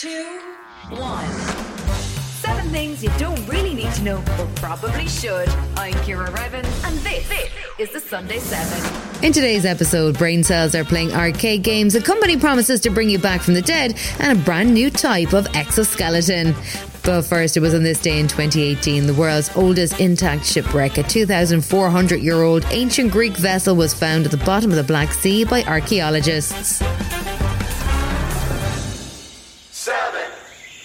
two, 0.00 0.40
one. 0.88 1.28
Seven 2.40 2.70
things 2.70 3.04
you 3.04 3.10
don't 3.18 3.46
really 3.46 3.74
need 3.74 3.92
to 3.92 4.02
know, 4.02 4.22
but 4.38 4.48
probably 4.56 5.06
should. 5.06 5.46
I'm 5.76 5.92
Ciara 6.04 6.30
Revin, 6.30 6.64
and 6.86 6.96
this, 7.00 7.28
this 7.28 7.50
is 7.78 7.92
the 7.92 8.00
Sunday 8.00 8.38
Seven. 8.38 9.22
In 9.22 9.34
today's 9.34 9.66
episode, 9.66 10.16
brain 10.16 10.42
cells 10.42 10.74
are 10.74 10.84
playing 10.84 11.12
arcade 11.12 11.62
games, 11.62 11.94
a 11.96 12.00
company 12.00 12.38
promises 12.38 12.80
to 12.80 12.88
bring 12.88 13.10
you 13.10 13.18
back 13.18 13.42
from 13.42 13.52
the 13.52 13.60
dead, 13.60 13.94
and 14.20 14.38
a 14.38 14.42
brand 14.42 14.72
new 14.72 14.90
type 14.90 15.34
of 15.34 15.46
exoskeleton. 15.54 16.54
But 17.02 17.22
first, 17.22 17.58
it 17.58 17.60
was 17.60 17.74
on 17.74 17.82
this 17.82 18.00
day 18.00 18.18
in 18.20 18.26
2018, 18.26 19.06
the 19.06 19.12
world's 19.12 19.54
oldest 19.54 20.00
intact 20.00 20.46
shipwreck. 20.46 20.96
A 20.96 21.02
2,400 21.02 22.20
year 22.20 22.42
old 22.42 22.64
ancient 22.70 23.12
Greek 23.12 23.36
vessel 23.36 23.76
was 23.76 23.92
found 23.92 24.24
at 24.24 24.30
the 24.30 24.38
bottom 24.38 24.70
of 24.70 24.78
the 24.78 24.82
Black 24.82 25.12
Sea 25.12 25.44
by 25.44 25.62
archaeologists. 25.64 26.82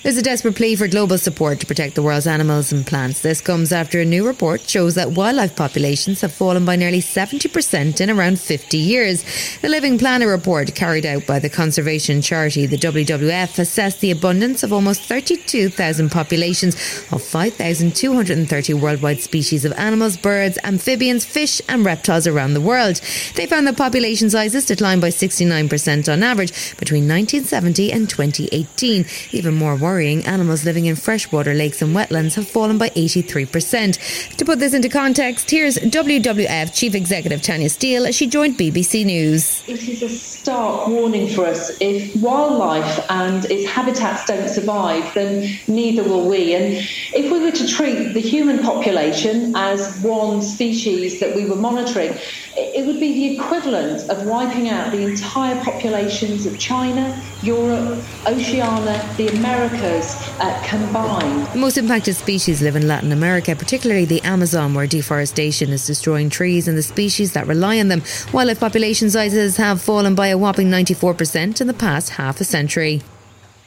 There's 0.05 0.17
a 0.17 0.21
desperate 0.21 0.55
plea 0.55 0.75
for 0.75 0.87
global 0.87 1.17
support 1.17 1.59
to 1.61 1.65
protect 1.65 1.95
the 1.95 2.03
world's 2.03 2.27
animals 2.27 2.71
and 2.71 2.85
plants. 2.85 3.23
This 3.23 3.41
comes 3.41 3.71
after 3.71 3.99
a 3.99 4.05
new 4.05 4.23
report 4.23 4.69
shows 4.69 4.93
that 4.93 5.13
wildlife 5.13 5.55
populations 5.55 6.21
have 6.21 6.31
fallen 6.31 6.63
by 6.63 6.75
nearly 6.75 7.01
70% 7.01 7.99
in 7.99 8.11
around 8.11 8.39
50 8.39 8.77
years. 8.77 9.25
The 9.63 9.67
Living 9.67 9.97
Planet 9.97 10.27
report, 10.27 10.75
carried 10.75 11.07
out 11.07 11.25
by 11.25 11.39
the 11.39 11.49
conservation 11.49 12.21
charity, 12.21 12.67
the 12.67 12.77
WWF, 12.77 13.57
assessed 13.57 13.99
the 13.99 14.11
abundance 14.11 14.61
of 14.61 14.71
almost 14.71 15.01
32,000 15.01 16.11
populations 16.11 16.75
of 17.11 17.23
5,230 17.23 18.73
worldwide 18.75 19.21
species 19.21 19.65
of 19.65 19.71
animals, 19.71 20.17
birds, 20.17 20.59
amphibians, 20.63 21.25
fish, 21.25 21.61
and 21.67 21.83
reptiles 21.83 22.27
around 22.27 22.53
the 22.53 22.61
world. 22.61 23.01
They 23.33 23.47
found 23.47 23.65
that 23.65 23.75
population 23.75 24.29
sizes 24.29 24.67
declined 24.67 25.01
by 25.01 25.09
69% 25.09 26.13
on 26.13 26.21
average 26.21 26.51
between 26.77 27.07
1970 27.07 27.91
and 27.91 28.07
2018. 28.07 29.05
Even 29.31 29.55
more 29.55 29.75
worrying, 29.75 29.94
worrying, 29.95 30.25
animals 30.25 30.65
living 30.65 30.87
in 30.87 30.95
freshwater 30.97 31.53
lakes 31.53 31.81
and 31.81 31.95
wetlands 31.95 32.35
have 32.35 32.45
fallen 32.45 32.77
by 32.77 32.89
83%. 32.89 34.35
To 34.35 34.43
put 34.43 34.59
this 34.59 34.73
into 34.73 34.89
context, 34.89 35.49
here's 35.49 35.77
WWF 35.77 36.75
Chief 36.75 36.93
Executive 36.93 37.41
Tanya 37.41 37.69
Steele. 37.69 38.05
As 38.05 38.13
she 38.13 38.27
joined 38.27 38.57
BBC 38.57 39.05
News. 39.05 39.63
It 39.69 39.87
is 39.87 40.03
a 40.03 40.09
stark 40.09 40.89
warning 40.89 41.29
for 41.29 41.45
us. 41.45 41.77
If 41.79 42.13
wildlife 42.21 43.05
and 43.09 43.45
its 43.45 43.71
habitats 43.71 44.25
don't 44.25 44.49
survive, 44.49 45.13
then 45.13 45.57
neither 45.69 46.03
will 46.03 46.27
we. 46.27 46.53
And 46.55 46.73
if 47.13 47.31
we 47.31 47.39
were 47.39 47.51
to 47.51 47.65
treat 47.65 48.11
the 48.11 48.19
human 48.19 48.59
population 48.59 49.55
as 49.55 49.97
one 50.01 50.41
species 50.41 51.21
that 51.21 51.33
we 51.37 51.45
were 51.45 51.55
monitoring, 51.55 52.13
it 52.57 52.85
would 52.85 52.99
be 52.99 53.13
the 53.13 53.35
equivalent 53.37 54.09
of 54.09 54.25
wiping 54.25 54.67
out 54.69 54.91
the 54.91 55.03
entire 55.03 55.55
populations 55.63 56.45
of 56.45 56.59
China, 56.59 57.21
Europe, 57.41 58.03
Oceania, 58.27 58.97
the 59.17 59.27
Americas 59.29 59.84
uh, 59.85 60.61
combined. 60.65 61.47
The 61.47 61.59
most 61.59 61.77
impacted 61.77 62.15
species 62.15 62.61
live 62.61 62.75
in 62.75 62.87
Latin 62.87 63.11
America, 63.11 63.55
particularly 63.55 64.05
the 64.05 64.21
Amazon, 64.21 64.73
where 64.73 64.87
deforestation 64.87 65.69
is 65.69 65.85
destroying 65.85 66.29
trees 66.29 66.67
and 66.67 66.77
the 66.77 66.83
species 66.83 67.33
that 67.33 67.47
rely 67.47 67.79
on 67.79 67.87
them. 67.87 68.03
Wildlife 68.33 68.59
population 68.59 69.09
sizes 69.09 69.57
have 69.57 69.81
fallen 69.81 70.15
by 70.15 70.27
a 70.27 70.37
whopping 70.37 70.69
94% 70.69 71.61
in 71.61 71.67
the 71.67 71.73
past 71.73 72.11
half 72.11 72.41
a 72.41 72.43
century. 72.43 73.01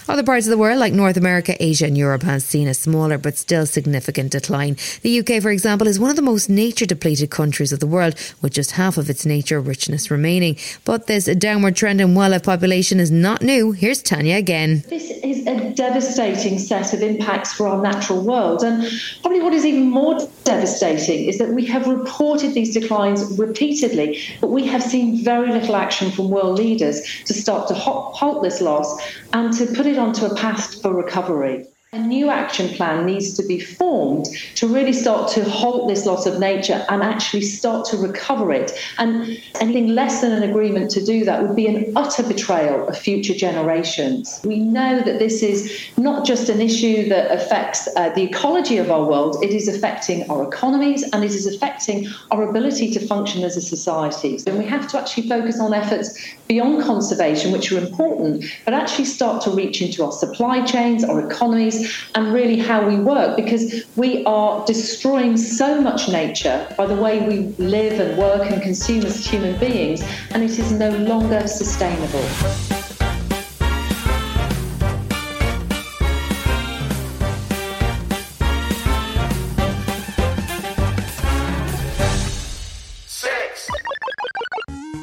Other 0.08 0.22
parts 0.22 0.46
of 0.46 0.50
the 0.50 0.56
world, 0.56 0.78
like 0.78 0.94
North 0.94 1.18
America, 1.18 1.54
Asia, 1.62 1.84
and 1.84 1.98
Europe, 1.98 2.22
has 2.22 2.42
seen 2.42 2.66
a 2.66 2.72
smaller 2.72 3.18
but 3.18 3.36
still 3.36 3.66
significant 3.66 4.32
decline. 4.32 4.78
The 5.02 5.20
UK, 5.20 5.42
for 5.42 5.50
example, 5.50 5.86
is 5.86 6.00
one 6.00 6.08
of 6.08 6.16
the 6.16 6.22
most 6.22 6.48
nature 6.48 6.86
depleted 6.86 7.28
countries 7.30 7.72
of 7.72 7.80
the 7.80 7.86
world, 7.86 8.14
with 8.40 8.54
just 8.54 8.70
half 8.70 8.96
of 8.96 9.10
its 9.10 9.26
nature 9.26 9.60
richness 9.60 10.10
remaining. 10.10 10.56
But 10.86 11.08
this 11.08 11.26
downward 11.26 11.76
trend 11.76 12.00
in 12.00 12.14
wildlife 12.14 12.44
population 12.44 13.00
is 13.00 13.10
not 13.10 13.42
new. 13.42 13.72
Here's 13.72 14.00
Tanya 14.00 14.36
again. 14.36 14.82
This 14.88 15.10
is 15.10 15.46
a 15.46 15.74
devastating 15.74 16.58
set 16.58 16.94
of 16.94 17.02
impacts 17.02 17.52
for 17.52 17.68
our 17.68 17.82
natural 17.82 18.24
world. 18.24 18.62
And 18.64 18.90
probably 19.20 19.42
what 19.42 19.52
is 19.52 19.66
even 19.66 19.90
more 19.90 20.18
devastating 20.44 21.26
is 21.28 21.36
that 21.36 21.50
we 21.50 21.66
have 21.66 21.86
reported 21.86 22.54
these 22.54 22.72
declines 22.72 23.38
repeatedly, 23.38 24.18
but 24.40 24.48
we 24.48 24.66
have 24.66 24.82
seen 24.82 25.22
very 25.22 25.52
little 25.52 25.76
action 25.76 26.10
from 26.10 26.30
world 26.30 26.58
leaders 26.58 27.02
to 27.26 27.34
start 27.34 27.68
to 27.68 27.74
halt 27.74 28.42
this 28.42 28.62
loss 28.62 28.98
and 29.34 29.52
to 29.52 29.66
put 29.66 29.84
it 29.84 29.97
onto 29.98 30.26
a 30.26 30.34
path 30.34 30.80
for 30.80 30.94
recovery. 30.94 31.66
A 31.94 31.98
new 31.98 32.28
action 32.28 32.68
plan 32.68 33.06
needs 33.06 33.32
to 33.32 33.42
be 33.42 33.58
formed 33.58 34.26
to 34.56 34.68
really 34.68 34.92
start 34.92 35.30
to 35.32 35.44
halt 35.48 35.88
this 35.88 36.04
loss 36.04 36.26
of 36.26 36.38
nature 36.38 36.84
and 36.90 37.02
actually 37.02 37.40
start 37.40 37.86
to 37.86 37.96
recover 37.96 38.52
it. 38.52 38.72
And 38.98 39.40
anything 39.58 39.94
less 39.94 40.20
than 40.20 40.32
an 40.32 40.42
agreement 40.42 40.90
to 40.90 41.02
do 41.02 41.24
that 41.24 41.42
would 41.42 41.56
be 41.56 41.66
an 41.66 41.90
utter 41.96 42.22
betrayal 42.24 42.86
of 42.86 42.98
future 42.98 43.32
generations. 43.32 44.38
We 44.44 44.58
know 44.58 45.00
that 45.00 45.18
this 45.18 45.42
is 45.42 45.88
not 45.96 46.26
just 46.26 46.50
an 46.50 46.60
issue 46.60 47.08
that 47.08 47.30
affects 47.30 47.88
uh, 47.96 48.10
the 48.10 48.24
ecology 48.24 48.76
of 48.76 48.90
our 48.90 49.04
world, 49.04 49.42
it 49.42 49.54
is 49.54 49.66
affecting 49.66 50.30
our 50.30 50.46
economies 50.46 51.04
and 51.14 51.24
it 51.24 51.30
is 51.30 51.46
affecting 51.46 52.06
our 52.32 52.50
ability 52.50 52.90
to 52.90 53.06
function 53.06 53.44
as 53.44 53.56
a 53.56 53.62
society. 53.62 54.38
And 54.46 54.58
we 54.58 54.66
have 54.66 54.90
to 54.90 55.00
actually 55.00 55.26
focus 55.26 55.58
on 55.58 55.72
efforts 55.72 56.34
beyond 56.48 56.82
conservation, 56.82 57.50
which 57.50 57.72
are 57.72 57.78
important, 57.78 58.44
but 58.66 58.74
actually 58.74 59.06
start 59.06 59.42
to 59.44 59.50
reach 59.50 59.80
into 59.80 60.04
our 60.04 60.12
supply 60.12 60.62
chains, 60.66 61.02
our 61.02 61.26
economies 61.26 61.77
and 62.14 62.32
really 62.32 62.58
how 62.58 62.86
we 62.86 62.96
work 62.96 63.36
because 63.36 63.84
we 63.96 64.24
are 64.24 64.64
destroying 64.66 65.36
so 65.36 65.80
much 65.80 66.08
nature 66.08 66.66
by 66.76 66.86
the 66.86 66.94
way 66.94 67.26
we 67.26 67.38
live 67.64 68.00
and 68.00 68.18
work 68.18 68.50
and 68.50 68.62
consume 68.62 69.04
as 69.04 69.24
human 69.24 69.58
beings, 69.58 70.02
and 70.32 70.42
it 70.42 70.58
is 70.58 70.72
no 70.72 70.90
longer 70.90 71.46
sustainable. 71.46 72.67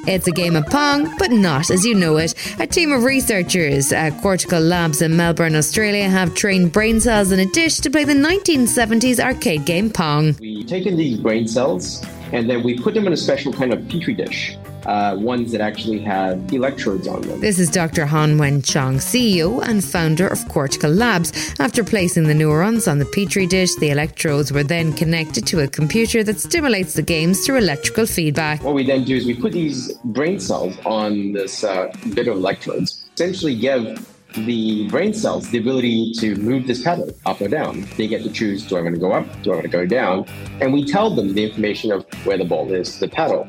It's 0.08 0.28
a 0.28 0.32
game 0.32 0.56
of 0.56 0.68
Pong, 0.68 1.12
but 1.18 1.32
not 1.32 1.72
as 1.72 1.84
you 1.84 1.96
know 1.96 2.18
it. 2.18 2.36
A 2.60 2.68
team 2.68 2.92
of 2.92 3.04
researchers 3.04 3.92
at 3.92 4.12
Cortical 4.22 4.60
Labs 4.60 5.02
in 5.02 5.18
Melbourne, 5.18 5.56
Australia, 5.56 6.08
have 6.08 6.36
trained 6.36 6.72
brain 6.72 7.00
cells 7.02 7.32
in 7.32 7.40
a 7.40 7.46
dish 7.48 7.80
to 7.80 7.90
play 7.90 8.04
the 8.04 8.14
1970s 8.14 9.20
arcade 9.20 9.66
game 9.66 9.90
Pong. 9.90 10.36
We've 10.40 10.68
taken 10.68 10.96
these 10.96 11.18
brain 11.18 11.48
cells 11.48 12.06
and 12.32 12.48
then 12.50 12.62
we 12.62 12.78
put 12.78 12.94
them 12.94 13.08
in 13.08 13.14
a 13.14 13.18
special 13.18 13.52
kind 13.52 13.74
of 13.74 13.88
petri 13.90 14.14
dish 14.14 14.58
uh, 14.86 15.16
ones 15.18 15.52
that 15.52 15.62
actually 15.62 16.00
have 16.00 16.54
electrodes 16.54 17.08
on 17.08 17.22
them. 17.22 17.40
This 17.40 17.60
is 17.60 17.70
Dr. 17.70 18.06
Hon 18.06 18.38
Weng 18.38 18.64
Chong, 18.64 18.98
CEO 18.98 19.62
and 19.68 19.84
founder 19.84 20.28
of 20.28 20.48
Cortical 20.50 20.92
Labs. 20.92 21.56
After 21.60 21.84
placing 21.84 22.24
the 22.24 22.34
neurons 22.34 22.88
on 22.88 23.00
the 23.00 23.06
petri 23.06 23.48
dish, 23.48 23.76
the 23.76 23.90
electrodes 23.90 24.52
were 24.52 24.64
then 24.64 24.94
connected 24.94 25.46
to 25.48 25.62
a 25.62 25.68
computer 25.68 26.24
that 26.24 26.40
stimulates 26.40 26.94
the 26.94 27.02
games 27.02 27.46
through 27.46 27.58
electrical 27.58 28.06
feedback. 28.06 28.64
What 28.64 28.76
we 28.76 28.86
then 28.86 29.04
do 29.04 29.16
is 29.16 29.26
we 29.26 29.34
put 29.34 29.54
these 29.54 29.94
brain 30.06 30.40
cells 30.40 30.78
on 30.86 31.34
this 31.34 31.64
uh, 31.64 31.92
bit 32.14 32.28
of 32.28 32.38
electrodes, 32.38 33.06
essentially 33.14 33.56
give 33.56 34.12
the 34.36 34.88
brain 34.90 35.14
cells 35.14 35.50
the 35.50 35.58
ability 35.58 36.12
to 36.14 36.36
move 36.36 36.68
this 36.68 36.84
pedal 36.84 37.10
up 37.26 37.40
or 37.40 37.48
down. 37.48 37.88
They 37.96 38.08
get 38.08 38.24
to 38.24 38.32
choose 38.32 38.66
do 38.68 38.78
I 38.78 38.82
want 38.82 38.96
to 38.96 39.00
go 39.00 39.14
up? 39.14 39.26
Do 39.44 39.52
I 39.52 39.56
want 39.56 39.64
to 39.64 39.72
go 39.72 39.86
down? 39.86 40.26
And 40.60 40.74
we 40.74 40.86
tell 40.86 41.10
them 41.10 41.34
the 41.34 41.44
information 41.46 41.92
of 41.92 42.06
where 42.26 42.38
the 42.38 42.46
ball 42.46 42.72
is, 42.74 43.00
the 43.00 43.08
pedal. 43.08 43.48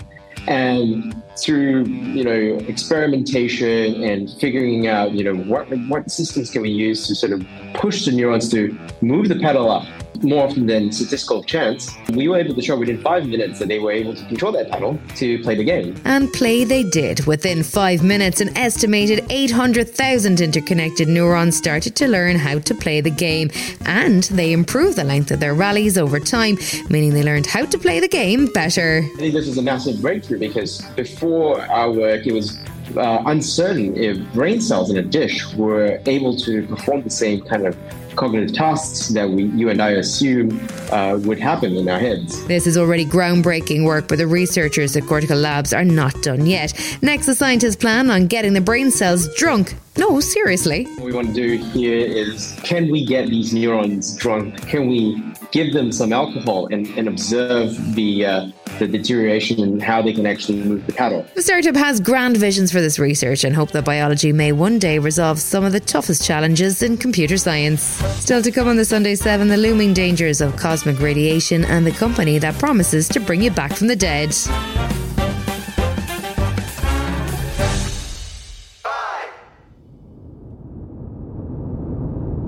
And 0.49 1.15
through 1.37 1.85
you 1.85 2.25
know 2.25 2.59
experimentation 2.67 4.03
and 4.03 4.31
figuring 4.41 4.87
out 4.89 5.13
you 5.13 5.23
know 5.23 5.35
what 5.35 5.67
what 5.89 6.11
systems 6.11 6.51
can 6.51 6.63
we 6.63 6.71
use 6.71 7.07
to 7.07 7.15
sort 7.15 7.33
of 7.33 7.47
push 7.75 8.07
the 8.07 8.13
neurons 8.13 8.49
to 8.51 8.77
move 9.03 9.29
the 9.29 9.39
pedal 9.39 9.71
up 9.71 9.85
more 10.23 10.45
often 10.45 10.67
than 10.67 10.93
statistical 10.93 11.43
chance, 11.43 11.95
we 12.13 12.29
were 12.29 12.39
able 12.39 12.55
to 12.55 12.63
show 12.63 12.77
within 12.77 13.01
five 13.03 13.27
minutes 13.27 13.59
that 13.59 13.69
they 13.69 13.79
were 13.79 13.93
able 13.93 14.15
to 14.15 14.25
control 14.27 14.53
that 14.53 14.71
pedal 14.71 14.99
to 15.17 15.43
play 15.43 15.55
the 15.55 15.65
game. 15.65 15.95
And 16.05 16.33
play 16.33 16.65
they 16.65 16.83
did. 16.83 17.27
Within 17.27 17.63
five 17.63 18.03
minutes, 18.03 18.41
an 18.41 18.57
estimated 18.57 19.25
800,000 19.31 20.41
interconnected 20.41 21.09
neurons 21.09 21.57
started 21.57 21.97
to 21.97 22.09
learn 22.09 22.37
how 22.37 22.59
to 22.59 22.75
play 22.75 23.01
the 23.01 23.11
game. 23.11 23.51
And 23.85 24.25
they 24.25 24.53
improved 24.53 24.97
the 24.97 25.05
length 25.05 25.31
of 25.31 25.41
their 25.41 25.55
rallies 25.55 25.99
over 25.99 26.21
time, 26.21 26.59
meaning 26.89 27.13
they 27.13 27.23
learned 27.23 27.47
how 27.47 27.65
to 27.65 27.79
play 27.79 28.01
the 28.01 28.09
game 28.09 28.47
better. 28.47 29.03
I 29.15 29.19
think 29.19 29.35
this 29.35 29.47
was 29.47 29.59
a 29.59 29.63
massive 29.63 30.01
breakthrough 30.01 30.39
because 30.39 30.83
before 30.97 31.61
our 31.63 31.91
work, 31.91 32.27
it 32.27 32.33
was 32.33 32.59
uh, 32.97 33.23
uncertain 33.27 33.97
if 33.97 34.19
brain 34.33 34.61
cells 34.61 34.91
in 34.91 34.97
a 34.97 35.03
dish 35.03 35.53
were 35.55 36.01
able 36.07 36.37
to 36.37 36.67
perform 36.67 37.03
the 37.03 37.11
same 37.11 37.41
kind 37.43 37.67
of 37.67 37.77
cognitive 38.17 38.55
tasks 38.55 39.09
that 39.09 39.29
we, 39.29 39.45
you 39.45 39.69
and 39.69 39.81
I 39.81 39.91
assume 39.91 40.61
uh, 40.91 41.19
would 41.23 41.39
happen 41.39 41.77
in 41.77 41.89
our 41.89 41.99
heads. 41.99 42.45
This 42.47 42.67
is 42.67 42.77
already 42.77 43.07
groundbreaking 43.07 43.85
work, 43.85 44.09
but 44.09 44.19
the 44.19 44.27
researchers 44.27 44.97
at 44.97 45.07
Cortical 45.07 45.39
Labs 45.39 45.73
are 45.73 45.85
not 45.85 46.21
done 46.23 46.47
yet. 46.47 46.73
Next, 47.03 47.27
the 47.27 47.35
scientists 47.35 47.77
plan 47.77 48.11
on 48.11 48.27
getting 48.27 48.55
the 48.55 48.61
brain 48.61 48.91
cells 48.91 49.33
drunk 49.37 49.75
No, 49.99 50.21
seriously. 50.21 50.85
What 50.85 51.05
we 51.05 51.13
want 51.13 51.29
to 51.29 51.33
do 51.35 51.57
here 51.57 51.99
is 51.99 52.59
can 52.63 52.91
we 52.91 53.05
get 53.05 53.29
these 53.29 53.53
neurons 53.53 54.15
drunk? 54.17 54.67
Can 54.69 54.89
we 54.89 55.23
give 55.53 55.73
them 55.73 55.93
some 55.93 56.13
alcohol 56.13 56.67
and, 56.67 56.87
and 56.99 57.09
observe 57.09 57.95
the 57.95 58.27
uh, 58.27 58.47
the 58.79 58.87
deterioration 58.87 59.63
and 59.63 59.83
how 59.83 60.03
they 60.03 60.13
can 60.13 60.27
actually 60.27 60.63
move 60.63 60.85
the 60.87 60.93
paddle. 60.93 61.25
The 61.35 61.41
startup 61.43 61.77
has 61.77 61.99
grand 61.99 62.37
visions 62.37 62.71
for 62.71 62.81
this 62.81 62.99
research 62.99 63.45
and 63.45 63.55
hope 63.55 63.71
that 63.71 63.85
biology 63.85 64.33
may 64.33 64.53
one 64.53 64.79
day 64.79 64.99
resolve 64.99 65.39
some 65.39 65.65
of 65.65 65.73
the 65.73 65.81
toughest 65.81 66.25
challenges 66.25 66.83
in 66.83 66.99
computer 66.99 67.39
science. 67.39 67.83
Still 68.21 68.43
to 68.43 68.51
come 68.51 68.69
on 68.69 68.77
the 68.77 68.85
Sunday 68.85 69.15
7, 69.15 69.49
the 69.49 69.57
looming 69.57 69.95
dangers 69.95 70.41
of 70.41 70.57
cosmic 70.57 71.01
radiation 71.01 71.65
and 71.65 71.87
the 71.87 71.93
company 71.93 72.39
that 72.39 72.59
promises 72.59 73.09
to 73.09 73.21
bring 73.21 73.41
you 73.41 73.51
back 73.51 73.73
from 73.73 73.87
the 73.87 73.97
dead. 73.97 74.35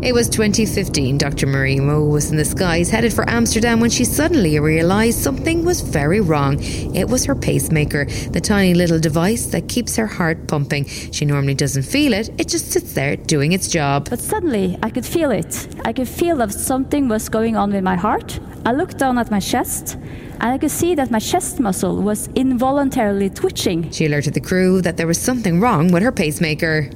It 0.09 0.15
was 0.15 0.31
2015. 0.31 1.19
Dr. 1.19 1.47
Marie 1.47 1.79
Moe 1.81 2.03
was 2.03 2.31
in 2.31 2.39
the 2.39 2.45
skies 2.47 2.89
headed 2.89 3.13
for 3.13 3.29
Amsterdam 3.29 3.79
when 3.79 3.91
she 3.91 4.07
suddenly 4.07 4.59
realised 4.59 5.19
something 5.19 5.67
was 5.67 5.83
very 5.83 6.23
wrong. 6.23 6.57
It 6.97 7.07
was 7.07 7.27
her 7.27 7.35
pacemaker, 7.35 8.07
the 8.31 8.41
tiny 8.41 8.73
little 8.73 8.99
device 8.99 9.45
that 9.49 9.69
keeps 9.69 9.97
her 9.97 10.07
heart 10.07 10.49
pumping. 10.49 10.87
She 10.87 11.27
normally 11.27 11.53
doesn't 11.53 11.83
feel 11.83 12.15
it, 12.15 12.31
it 12.41 12.49
just 12.49 12.73
sits 12.73 12.95
there 12.95 13.17
doing 13.17 13.53
its 13.53 13.69
job. 13.69 14.09
But 14.09 14.21
suddenly 14.21 14.79
I 14.83 14.89
could 14.89 15.05
feel 15.05 15.31
it. 15.31 15.69
I 15.85 15.93
could 15.93 16.09
feel 16.09 16.39
that 16.39 16.55
something 16.55 17.09
was 17.09 17.29
going 17.29 17.57
on 17.57 17.71
with 17.71 17.85
my 17.85 17.97
heart. 17.97 18.41
I 18.65 18.73
looked 18.73 18.97
down 18.97 19.19
at 19.19 19.31
my 19.31 19.41
chest 19.41 19.97
and 20.41 20.45
I 20.55 20.57
could 20.57 20.71
see 20.71 20.95
that 20.95 21.11
my 21.11 21.19
chest 21.19 21.61
muscle 21.61 22.01
was 22.01 22.29
involuntarily 22.29 23.29
twitching. 23.29 23.91
She 23.91 24.07
alerted 24.07 24.33
the 24.33 24.41
crew 24.41 24.81
that 24.81 24.97
there 24.97 25.07
was 25.07 25.21
something 25.21 25.61
wrong 25.61 25.93
with 25.93 26.03
her 26.03 26.13
pacemaker 26.13 26.89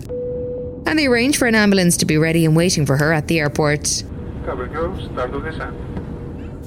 and 0.86 0.98
they 0.98 1.06
arranged 1.06 1.38
for 1.38 1.46
an 1.46 1.54
ambulance 1.54 1.96
to 1.98 2.06
be 2.06 2.16
ready 2.16 2.44
and 2.44 2.56
waiting 2.56 2.86
for 2.86 2.96
her 2.96 3.12
at 3.12 3.28
the 3.28 3.40
airport. 3.40 4.04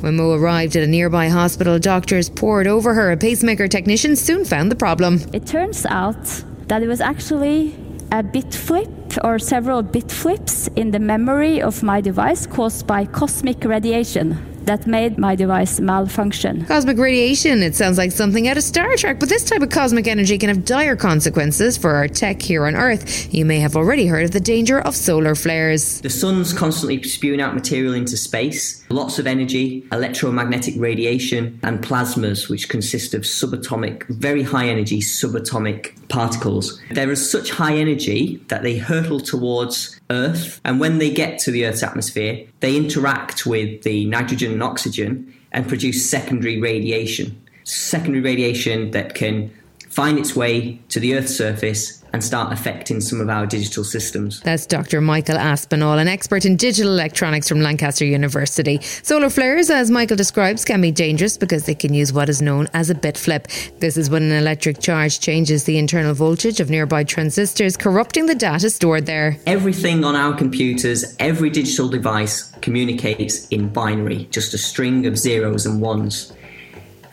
When 0.01 0.15
Moe 0.17 0.33
arrived 0.33 0.75
at 0.75 0.83
a 0.83 0.87
nearby 0.87 1.29
hospital, 1.29 1.79
doctors 1.79 2.29
poured 2.29 2.67
over 2.67 2.93
her. 2.93 3.11
A 3.11 3.17
pacemaker 3.17 3.67
technician 3.67 4.15
soon 4.15 4.45
found 4.45 4.71
the 4.71 4.75
problem. 4.75 5.21
It 5.33 5.45
turns 5.45 5.85
out 5.85 6.43
that 6.67 6.83
it 6.83 6.87
was 6.87 7.01
actually 7.01 7.75
a 8.11 8.21
bit 8.21 8.53
flip 8.53 8.89
or 9.23 9.39
several 9.39 9.81
bit 9.81 10.11
flips 10.11 10.67
in 10.75 10.91
the 10.91 10.99
memory 10.99 11.61
of 11.61 11.81
my 11.83 12.01
device 12.01 12.45
caused 12.45 12.85
by 12.85 13.05
cosmic 13.05 13.63
radiation 13.63 14.54
that 14.65 14.87
made 14.87 15.17
my 15.17 15.35
device 15.35 15.79
malfunction. 15.79 16.65
Cosmic 16.65 16.97
radiation, 16.97 17.61
it 17.63 17.75
sounds 17.75 17.97
like 17.97 18.11
something 18.11 18.47
out 18.47 18.57
of 18.57 18.63
Star 18.63 18.95
Trek, 18.95 19.19
but 19.19 19.29
this 19.29 19.43
type 19.43 19.61
of 19.61 19.69
cosmic 19.69 20.07
energy 20.07 20.37
can 20.37 20.49
have 20.49 20.65
dire 20.65 20.95
consequences 20.95 21.77
for 21.77 21.91
our 21.91 22.07
tech 22.07 22.41
here 22.41 22.65
on 22.65 22.75
Earth. 22.75 23.33
You 23.33 23.45
may 23.45 23.59
have 23.59 23.75
already 23.75 24.07
heard 24.07 24.25
of 24.25 24.31
the 24.31 24.39
danger 24.39 24.79
of 24.81 24.95
solar 24.95 25.35
flares. 25.35 26.01
The 26.01 26.09
sun's 26.09 26.53
constantly 26.53 27.01
spewing 27.03 27.41
out 27.41 27.53
material 27.53 27.93
into 27.93 28.17
space, 28.17 28.84
lots 28.89 29.19
of 29.19 29.27
energy, 29.27 29.85
electromagnetic 29.91 30.75
radiation, 30.77 31.59
and 31.63 31.83
plasmas, 31.83 32.49
which 32.49 32.69
consist 32.69 33.13
of 33.13 33.21
subatomic, 33.21 34.07
very 34.07 34.43
high 34.43 34.67
energy 34.67 34.99
subatomic 34.99 35.93
particles. 36.09 36.79
They're 36.91 37.11
of 37.11 37.17
such 37.17 37.51
high 37.51 37.75
energy 37.75 38.37
that 38.47 38.63
they 38.63 38.77
hurtle 38.77 39.19
towards 39.19 39.99
Earth, 40.09 40.61
and 40.63 40.79
when 40.79 40.99
they 40.99 41.11
get 41.11 41.39
to 41.39 41.51
the 41.51 41.65
Earth's 41.65 41.83
atmosphere, 41.83 42.45
they 42.59 42.75
interact 42.75 43.45
with 43.45 43.83
the 43.83 44.05
nitrogen 44.05 44.51
and 44.51 44.63
oxygen 44.63 45.33
and 45.51 45.67
produce 45.67 46.07
secondary 46.07 46.59
radiation. 46.59 47.41
Secondary 47.63 48.21
radiation 48.21 48.91
that 48.91 49.15
can 49.15 49.51
find 49.95 50.19
its 50.19 50.35
way 50.35 50.77
to 50.89 50.99
the 50.99 51.15
Earth's 51.15 51.33
surface 51.33 52.03
and 52.11 52.21
start 52.21 52.51
affecting 52.51 52.99
some 52.99 53.21
of 53.21 53.29
our 53.29 53.45
digital 53.45 53.83
systems. 53.83 54.41
That's 54.41 54.65
Dr. 54.65 54.99
Michael 54.99 55.37
Aspinall, 55.37 55.99
an 55.99 56.09
expert 56.09 56.43
in 56.43 56.57
digital 56.57 56.91
electronics 56.91 57.47
from 57.47 57.61
Lancaster 57.61 58.03
University. 58.03 58.81
Solar 58.81 59.29
flares, 59.29 59.69
as 59.69 59.89
Michael 59.89 60.17
describes, 60.17 60.65
can 60.65 60.81
be 60.81 60.91
dangerous 60.91 61.37
because 61.37 61.65
they 61.65 61.75
can 61.75 61.93
use 61.93 62.11
what 62.11 62.27
is 62.27 62.41
known 62.41 62.67
as 62.73 62.89
a 62.89 62.95
bit 62.95 63.17
flip. 63.17 63.47
This 63.79 63.95
is 63.95 64.09
when 64.09 64.23
an 64.23 64.33
electric 64.33 64.81
charge 64.81 65.21
changes 65.21 65.63
the 65.63 65.77
internal 65.77 66.13
voltage 66.13 66.59
of 66.59 66.69
nearby 66.69 67.05
transistors, 67.05 67.77
corrupting 67.77 68.25
the 68.25 68.35
data 68.35 68.69
stored 68.69 69.05
there. 69.05 69.37
Everything 69.45 70.03
on 70.03 70.15
our 70.15 70.35
computers, 70.35 71.15
every 71.19 71.49
digital 71.49 71.87
device 71.87 72.51
communicates 72.61 73.47
in 73.47 73.69
binary, 73.69 74.25
just 74.29 74.53
a 74.53 74.57
string 74.57 75.05
of 75.05 75.17
zeros 75.17 75.65
and 75.65 75.79
ones. 75.79 76.33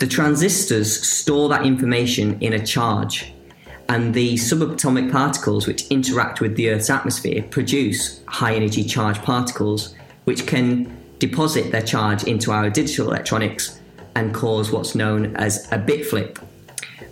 The 0.02 0.08
transistors 0.08 1.00
store 1.06 1.49
that 1.50 1.64
information 1.64 2.37
in 2.40 2.54
a 2.54 2.66
charge 2.66 3.32
and 3.88 4.12
the 4.12 4.34
subatomic 4.34 5.12
particles 5.12 5.69
which 5.69 5.87
interact 5.90 6.40
with 6.40 6.56
the 6.56 6.70
Earth's 6.70 6.90
atmosphere 6.90 7.44
produce 7.50 8.20
high 8.26 8.56
energy 8.56 8.82
charged 8.82 9.22
particles 9.22 9.94
which 10.25 10.44
can 10.44 10.93
deposit 11.20 11.70
their 11.70 11.82
charge 11.82 12.25
into 12.25 12.50
our 12.50 12.69
digital 12.69 13.06
electronics 13.06 13.78
and 14.16 14.34
cause 14.34 14.72
what's 14.72 14.96
known 14.96 15.37
as 15.37 15.70
a 15.70 15.78
bit 15.78 16.04
flip, 16.04 16.40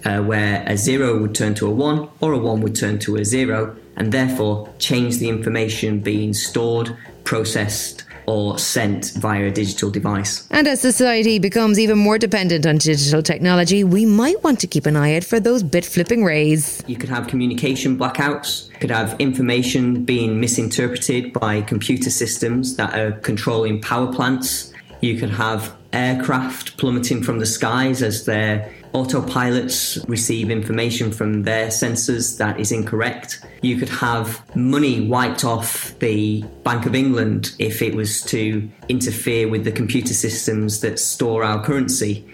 uh, 0.05 0.21
where 0.23 0.65
a 0.67 0.77
zero 0.77 1.17
would 1.21 1.33
turn 1.37 1.55
to 1.55 1.69
a 1.69 1.71
one 1.71 2.09
or 2.21 2.33
a 2.33 2.39
one 2.39 2.61
would 2.61 2.75
turn 2.75 2.99
to 2.99 3.19
a 3.19 3.25
zero, 3.25 3.77
and 3.99 4.11
therefore 4.11 4.69
change 4.81 5.19
the 5.19 5.29
information 5.29 6.01
being 6.01 6.33
stored, 6.33 6.97
processed, 7.23 8.03
or 8.31 8.57
sent 8.59 9.13
via 9.17 9.49
a 9.49 9.51
digital 9.51 9.91
device. 9.91 10.47
And 10.51 10.69
as 10.69 10.81
society 10.81 11.41
becomes 11.41 11.81
even 11.81 11.99
more 11.99 12.17
dependent 12.17 12.65
on 12.65 12.79
digital 12.79 13.23
technology, 13.23 13.83
we 13.83 14.07
might 14.07 14.41
want 14.45 14.61
to 14.61 14.69
keep 14.69 14.87
an 14.87 14.95
eye 14.97 15.17
out 15.17 15.25
for 15.25 15.41
those 15.41 15.65
bit 15.65 15.85
flipping 15.85 16.23
rays. 16.23 16.81
You 16.87 16.97
could 16.97 17.09
have 17.09 17.27
communication 17.27 17.99
blackouts, 17.99 18.71
you 18.71 18.79
could 18.79 18.93
have 18.93 19.17
information 19.19 20.05
being 20.05 20.39
misinterpreted 20.39 21.33
by 21.33 21.63
computer 21.63 22.11
systems 22.11 22.77
that 22.77 22.97
are 22.97 23.13
controlling 23.21 23.81
power 23.81 24.13
plants. 24.13 24.73
You 25.01 25.19
could 25.19 25.31
have 25.31 25.75
aircraft 25.93 26.77
plummeting 26.77 27.25
from 27.25 27.41
the 27.41 27.47
skies 27.47 28.01
as 28.01 28.27
their 28.27 28.73
autopilots 28.93 30.07
receive 30.09 30.51
information 30.51 31.13
from 31.13 31.43
their 31.45 31.69
sensors 31.69 32.39
that 32.39 32.59
is 32.59 32.73
incorrect. 32.73 33.45
You 33.63 33.77
could 33.77 33.89
have 33.89 34.43
money 34.57 35.07
wiped 35.07 35.45
off 35.45 35.99
the 36.01 36.43
Bank 36.65 36.87
of 36.87 36.95
England 36.95 37.55
if 37.59 37.83
it 37.83 37.95
was 37.95 38.23
to 38.23 38.69
interfere 38.89 39.49
with 39.49 39.65
the 39.65 39.73
computer 39.73 40.15
systems 40.15 40.81
that 40.81 40.99
store 40.99 41.45
our 41.45 41.63
currency. 41.65 42.27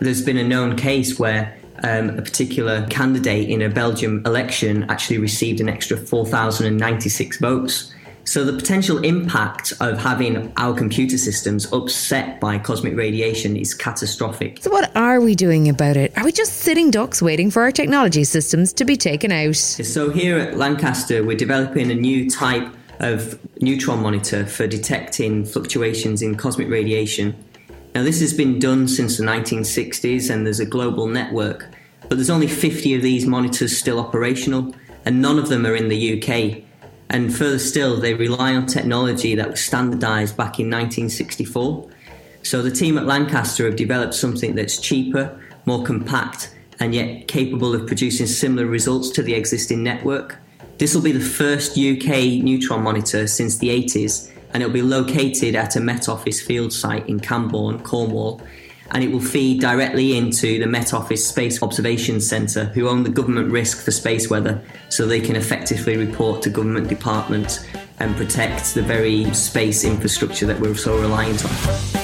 There's 0.00 0.22
been 0.22 0.36
a 0.36 0.46
known 0.46 0.76
case 0.76 1.18
where 1.18 1.56
um, 1.82 2.10
a 2.10 2.22
particular 2.22 2.86
candidate 2.86 3.48
in 3.48 3.62
a 3.62 3.68
Belgium 3.68 4.22
election 4.24 4.84
actually 4.90 5.18
received 5.18 5.60
an 5.60 5.68
extra 5.68 5.96
4,096 5.96 7.38
votes 7.38 7.93
so 8.24 8.44
the 8.44 8.52
potential 8.52 8.98
impact 9.04 9.72
of 9.80 9.98
having 9.98 10.52
our 10.56 10.74
computer 10.74 11.18
systems 11.18 11.70
upset 11.72 12.40
by 12.40 12.58
cosmic 12.58 12.96
radiation 12.96 13.56
is 13.56 13.74
catastrophic. 13.74 14.62
So 14.62 14.70
what 14.70 14.94
are 14.96 15.20
we 15.20 15.34
doing 15.34 15.68
about 15.68 15.96
it? 15.96 16.16
Are 16.16 16.24
we 16.24 16.32
just 16.32 16.54
sitting 16.54 16.90
ducks 16.90 17.20
waiting 17.20 17.50
for 17.50 17.62
our 17.62 17.70
technology 17.70 18.24
systems 18.24 18.72
to 18.74 18.84
be 18.84 18.96
taken 18.96 19.30
out? 19.30 19.56
So 19.56 20.10
here 20.10 20.38
at 20.38 20.56
Lancaster, 20.56 21.22
we're 21.22 21.36
developing 21.36 21.90
a 21.90 21.94
new 21.94 22.28
type 22.30 22.74
of 23.00 23.38
neutron 23.60 24.00
monitor 24.00 24.46
for 24.46 24.66
detecting 24.66 25.44
fluctuations 25.44 26.22
in 26.22 26.36
cosmic 26.36 26.68
radiation. 26.68 27.36
Now 27.94 28.02
this 28.02 28.20
has 28.20 28.32
been 28.32 28.58
done 28.58 28.88
since 28.88 29.18
the 29.18 29.24
1960s 29.24 30.30
and 30.30 30.46
there's 30.46 30.60
a 30.60 30.66
global 30.66 31.06
network, 31.06 31.68
but 32.08 32.16
there's 32.16 32.30
only 32.30 32.46
50 32.46 32.94
of 32.94 33.02
these 33.02 33.26
monitors 33.26 33.76
still 33.76 34.00
operational 34.00 34.74
and 35.04 35.20
none 35.20 35.38
of 35.38 35.48
them 35.48 35.66
are 35.66 35.74
in 35.74 35.88
the 35.88 36.22
UK. 36.22 36.64
And 37.14 37.32
further 37.32 37.60
still, 37.60 38.00
they 38.00 38.12
rely 38.12 38.56
on 38.56 38.66
technology 38.66 39.36
that 39.36 39.48
was 39.48 39.60
standardized 39.60 40.36
back 40.36 40.58
in 40.58 40.66
1964. 40.66 41.88
So 42.42 42.60
the 42.60 42.72
team 42.72 42.98
at 42.98 43.06
Lancaster 43.06 43.66
have 43.66 43.76
developed 43.76 44.14
something 44.14 44.56
that's 44.56 44.78
cheaper, 44.78 45.40
more 45.64 45.84
compact, 45.84 46.52
and 46.80 46.92
yet 46.92 47.28
capable 47.28 47.72
of 47.72 47.86
producing 47.86 48.26
similar 48.26 48.66
results 48.66 49.10
to 49.10 49.22
the 49.22 49.34
existing 49.34 49.84
network. 49.84 50.38
This 50.78 50.92
will 50.92 51.02
be 51.02 51.12
the 51.12 51.20
first 51.20 51.78
UK 51.78 52.42
neutron 52.42 52.82
monitor 52.82 53.28
since 53.28 53.58
the 53.58 53.68
80s, 53.68 54.32
and 54.52 54.60
it'll 54.60 54.72
be 54.72 54.82
located 54.82 55.54
at 55.54 55.76
a 55.76 55.80
Met 55.80 56.08
Office 56.08 56.42
field 56.42 56.72
site 56.72 57.08
in 57.08 57.20
Camborne, 57.20 57.78
Cornwall, 57.84 58.42
and 58.90 59.02
it 59.02 59.10
will 59.10 59.20
feed 59.20 59.60
directly 59.60 60.16
into 60.16 60.58
the 60.58 60.66
Met 60.66 60.94
Office 60.94 61.26
Space 61.26 61.62
Observation 61.62 62.20
Centre, 62.20 62.66
who 62.66 62.88
own 62.88 63.02
the 63.02 63.10
government 63.10 63.50
risk 63.50 63.84
for 63.84 63.90
space 63.90 64.30
weather, 64.30 64.62
so 64.88 65.06
they 65.06 65.20
can 65.20 65.36
effectively 65.36 65.96
report 65.96 66.42
to 66.42 66.50
government 66.50 66.88
departments 66.88 67.66
and 67.98 68.14
protect 68.16 68.74
the 68.74 68.82
very 68.82 69.32
space 69.32 69.84
infrastructure 69.84 70.46
that 70.46 70.60
we're 70.60 70.74
so 70.74 70.98
reliant 71.00 71.44
on. 71.44 72.03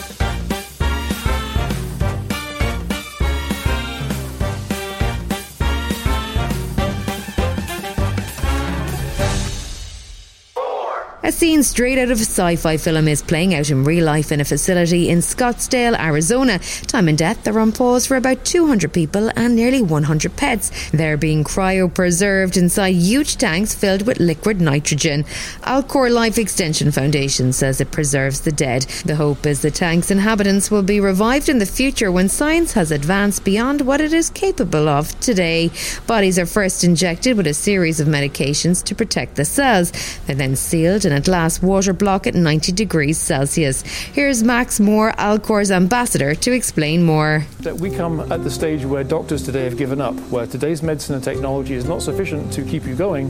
A 11.30 11.32
scene 11.32 11.62
straight 11.62 11.96
out 11.96 12.10
of 12.10 12.18
a 12.18 12.22
sci 12.22 12.56
fi 12.56 12.76
film 12.76 13.06
is 13.06 13.22
playing 13.22 13.54
out 13.54 13.70
in 13.70 13.84
real 13.84 14.04
life 14.04 14.32
in 14.32 14.40
a 14.40 14.44
facility 14.44 15.10
in 15.10 15.18
Scottsdale, 15.18 15.96
Arizona. 15.96 16.58
Time 16.88 17.06
and 17.06 17.16
death 17.16 17.46
are 17.46 17.60
on 17.60 17.70
pause 17.70 18.04
for 18.04 18.16
about 18.16 18.44
200 18.44 18.92
people 18.92 19.30
and 19.36 19.54
nearly 19.54 19.80
100 19.80 20.36
pets. 20.36 20.90
They're 20.90 21.16
being 21.16 21.44
cryopreserved 21.44 22.56
inside 22.56 22.96
huge 22.96 23.36
tanks 23.36 23.76
filled 23.76 24.08
with 24.08 24.18
liquid 24.18 24.60
nitrogen. 24.60 25.22
Alcor 25.62 26.10
Life 26.10 26.36
Extension 26.36 26.90
Foundation 26.90 27.52
says 27.52 27.80
it 27.80 27.92
preserves 27.92 28.40
the 28.40 28.50
dead. 28.50 28.82
The 29.04 29.14
hope 29.14 29.46
is 29.46 29.62
the 29.62 29.70
tank's 29.70 30.10
inhabitants 30.10 30.68
will 30.68 30.82
be 30.82 30.98
revived 30.98 31.48
in 31.48 31.60
the 31.60 31.64
future 31.64 32.10
when 32.10 32.28
science 32.28 32.72
has 32.72 32.90
advanced 32.90 33.44
beyond 33.44 33.82
what 33.82 34.00
it 34.00 34.12
is 34.12 34.30
capable 34.30 34.88
of 34.88 35.18
today. 35.20 35.70
Bodies 36.08 36.40
are 36.40 36.46
first 36.46 36.82
injected 36.82 37.36
with 37.36 37.46
a 37.46 37.54
series 37.54 38.00
of 38.00 38.08
medications 38.08 38.82
to 38.82 38.96
protect 38.96 39.36
the 39.36 39.44
cells. 39.44 39.92
They're 40.26 40.34
then 40.34 40.56
sealed 40.56 41.04
in 41.04 41.12
a 41.12 41.19
glass 41.20 41.62
water 41.62 41.92
block 41.92 42.26
at 42.26 42.34
90 42.34 42.72
degrees 42.72 43.18
Celsius. 43.18 43.82
Here's 43.82 44.42
Max 44.42 44.80
More, 44.80 45.12
Alcor's 45.18 45.70
ambassador, 45.70 46.34
to 46.34 46.52
explain 46.52 47.02
more. 47.04 47.44
We 47.78 47.90
come 47.90 48.20
at 48.32 48.42
the 48.44 48.50
stage 48.50 48.84
where 48.84 49.04
doctors 49.04 49.42
today 49.42 49.64
have 49.64 49.76
given 49.76 50.00
up, 50.00 50.14
where 50.30 50.46
today's 50.46 50.82
medicine 50.82 51.14
and 51.14 51.24
technology 51.24 51.74
is 51.74 51.84
not 51.84 52.02
sufficient 52.02 52.52
to 52.52 52.64
keep 52.64 52.84
you 52.84 52.94
going. 52.94 53.28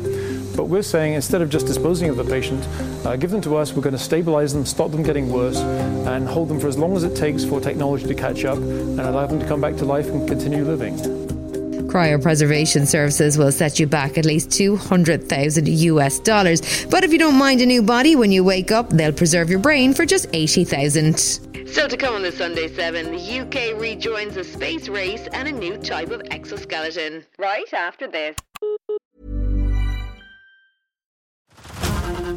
But 0.56 0.64
we're 0.64 0.82
saying 0.82 1.14
instead 1.14 1.42
of 1.42 1.48
just 1.48 1.66
disposing 1.66 2.10
of 2.10 2.16
the 2.16 2.24
patient, 2.24 2.66
uh, 3.06 3.16
give 3.16 3.30
them 3.30 3.40
to 3.42 3.56
us, 3.56 3.72
we're 3.72 3.82
going 3.82 3.96
to 3.96 3.98
stabilize 3.98 4.52
them, 4.52 4.66
stop 4.66 4.90
them 4.90 5.02
getting 5.02 5.30
worse, 5.30 5.58
and 5.58 6.28
hold 6.28 6.48
them 6.48 6.60
for 6.60 6.68
as 6.68 6.76
long 6.76 6.96
as 6.96 7.04
it 7.04 7.16
takes 7.16 7.44
for 7.44 7.60
technology 7.60 8.06
to 8.06 8.14
catch 8.14 8.44
up 8.44 8.58
and 8.58 9.00
allow 9.00 9.26
them 9.26 9.38
to 9.38 9.46
come 9.46 9.60
back 9.60 9.76
to 9.76 9.84
life 9.84 10.06
and 10.08 10.28
continue 10.28 10.64
living. 10.64 11.29
Cryopreservation 11.90 12.86
services 12.86 13.36
will 13.36 13.50
set 13.50 13.80
you 13.80 13.86
back 13.88 14.16
at 14.16 14.24
least 14.24 14.52
200,000 14.52 15.66
US 15.68 16.20
dollars. 16.20 16.86
But 16.86 17.02
if 17.02 17.12
you 17.12 17.18
don't 17.18 17.34
mind 17.34 17.60
a 17.62 17.66
new 17.66 17.82
body 17.82 18.14
when 18.14 18.30
you 18.30 18.44
wake 18.44 18.70
up, 18.70 18.90
they'll 18.90 19.12
preserve 19.12 19.50
your 19.50 19.58
brain 19.58 19.92
for 19.92 20.06
just 20.06 20.26
80,000. 20.32 21.18
Still 21.18 21.88
to 21.88 21.96
come 21.96 22.14
on 22.14 22.22
the 22.22 22.30
Sunday 22.30 22.68
7, 22.68 23.10
the 23.10 23.40
UK 23.40 23.80
rejoins 23.80 24.36
a 24.36 24.44
space 24.44 24.88
race 24.88 25.26
and 25.32 25.48
a 25.48 25.52
new 25.52 25.76
type 25.78 26.10
of 26.10 26.22
exoskeleton. 26.30 27.24
Right 27.38 27.72
after 27.74 28.06
this. 28.06 28.36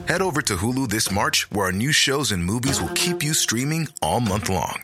Head 0.07 0.21
over 0.23 0.41
to 0.41 0.55
Hulu 0.55 0.89
this 0.89 1.11
March, 1.11 1.49
where 1.51 1.67
our 1.67 1.71
new 1.71 1.91
shows 1.91 2.31
and 2.31 2.43
movies 2.43 2.81
will 2.81 2.89
keep 2.95 3.21
you 3.21 3.33
streaming 3.33 3.87
all 4.01 4.19
month 4.19 4.49
long. 4.49 4.83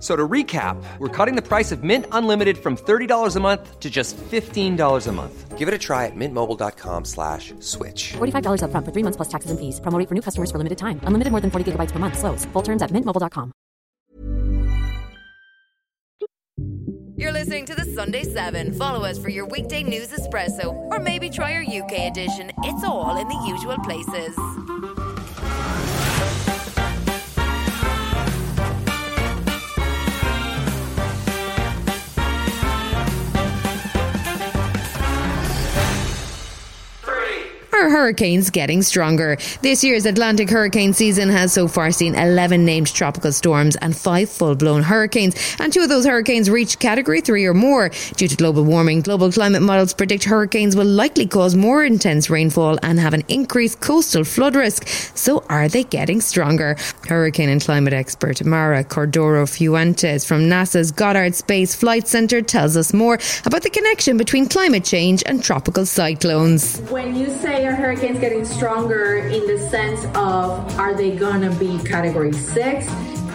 So 0.00 0.16
to 0.16 0.26
recap, 0.26 0.82
we're 0.98 1.08
cutting 1.08 1.36
the 1.36 1.46
price 1.46 1.72
of 1.72 1.84
Mint 1.84 2.06
Unlimited 2.10 2.56
from 2.56 2.76
$30 2.76 3.36
a 3.36 3.40
month 3.40 3.78
to 3.80 3.90
just 3.90 4.16
$15 4.16 5.06
a 5.06 5.12
month. 5.12 5.58
Give 5.58 5.68
it 5.68 5.74
a 5.74 5.78
try 5.78 6.06
at 6.06 6.16
mintmobile.com 6.16 7.04
slash 7.04 7.52
switch. 7.60 8.14
$45 8.14 8.62
up 8.62 8.70
front 8.70 8.86
for 8.86 8.92
three 8.92 9.02
months 9.02 9.16
plus 9.18 9.28
taxes 9.28 9.50
and 9.50 9.60
fees. 9.60 9.78
Promoting 9.78 10.06
for 10.06 10.14
new 10.14 10.22
customers 10.22 10.50
for 10.50 10.56
limited 10.56 10.78
time. 10.78 11.00
Unlimited 11.04 11.32
more 11.32 11.42
than 11.42 11.50
40 11.50 11.72
gigabytes 11.72 11.92
per 11.92 11.98
month. 11.98 12.18
Slows. 12.18 12.46
Full 12.46 12.62
terms 12.62 12.80
at 12.80 12.90
mintmobile.com. 12.90 13.52
You're 17.16 17.32
listening 17.32 17.66
to 17.66 17.74
the 17.74 17.84
Sunday 17.84 18.24
7. 18.24 18.72
Follow 18.72 19.04
us 19.04 19.18
for 19.18 19.28
your 19.28 19.44
weekday 19.44 19.82
news 19.82 20.08
espresso 20.08 20.72
or 20.90 20.98
maybe 20.98 21.28
try 21.28 21.52
our 21.52 21.62
UK 21.62 22.08
edition. 22.10 22.50
It's 22.62 22.82
all 22.82 23.18
in 23.18 23.28
the 23.28 23.44
usual 23.46 23.76
places. 23.80 24.34
Are 37.80 37.88
hurricanes 37.88 38.50
getting 38.50 38.82
stronger? 38.82 39.38
This 39.62 39.82
year's 39.82 40.04
Atlantic 40.04 40.50
hurricane 40.50 40.92
season 40.92 41.30
has 41.30 41.54
so 41.54 41.66
far 41.66 41.90
seen 41.92 42.14
11 42.14 42.62
named 42.62 42.92
tropical 42.92 43.32
storms 43.32 43.74
and 43.76 43.96
five 43.96 44.28
full 44.28 44.54
blown 44.54 44.82
hurricanes, 44.82 45.56
and 45.58 45.72
two 45.72 45.80
of 45.80 45.88
those 45.88 46.04
hurricanes 46.04 46.50
reached 46.50 46.78
category 46.78 47.22
three 47.22 47.46
or 47.46 47.54
more. 47.54 47.88
Due 48.16 48.28
to 48.28 48.36
global 48.36 48.64
warming, 48.64 49.00
global 49.00 49.32
climate 49.32 49.62
models 49.62 49.94
predict 49.94 50.24
hurricanes 50.24 50.76
will 50.76 50.84
likely 50.84 51.26
cause 51.26 51.56
more 51.56 51.82
intense 51.82 52.28
rainfall 52.28 52.78
and 52.82 53.00
have 53.00 53.14
an 53.14 53.22
increased 53.28 53.80
coastal 53.80 54.24
flood 54.24 54.56
risk. 54.56 54.86
So, 55.14 55.42
are 55.48 55.66
they 55.66 55.84
getting 55.84 56.20
stronger? 56.20 56.76
Hurricane 57.08 57.48
and 57.48 57.62
climate 57.62 57.94
expert 57.94 58.44
Mara 58.44 58.84
Cordero 58.84 59.48
Fuentes 59.48 60.26
from 60.26 60.42
NASA's 60.42 60.92
Goddard 60.92 61.34
Space 61.34 61.74
Flight 61.74 62.06
Center 62.06 62.42
tells 62.42 62.76
us 62.76 62.92
more 62.92 63.18
about 63.46 63.62
the 63.62 63.70
connection 63.70 64.18
between 64.18 64.50
climate 64.50 64.84
change 64.84 65.22
and 65.24 65.42
tropical 65.42 65.86
cyclones. 65.86 66.78
When 66.90 67.16
you 67.16 67.30
say 67.38 67.69
a 67.70 67.76
hurricane's 67.76 68.18
getting 68.18 68.44
stronger 68.44 69.18
in 69.18 69.46
the 69.46 69.56
sense 69.56 70.04
of 70.16 70.78
are 70.78 70.92
they 70.92 71.16
gonna 71.16 71.54
be 71.54 71.78
category 71.84 72.32
six? 72.32 72.86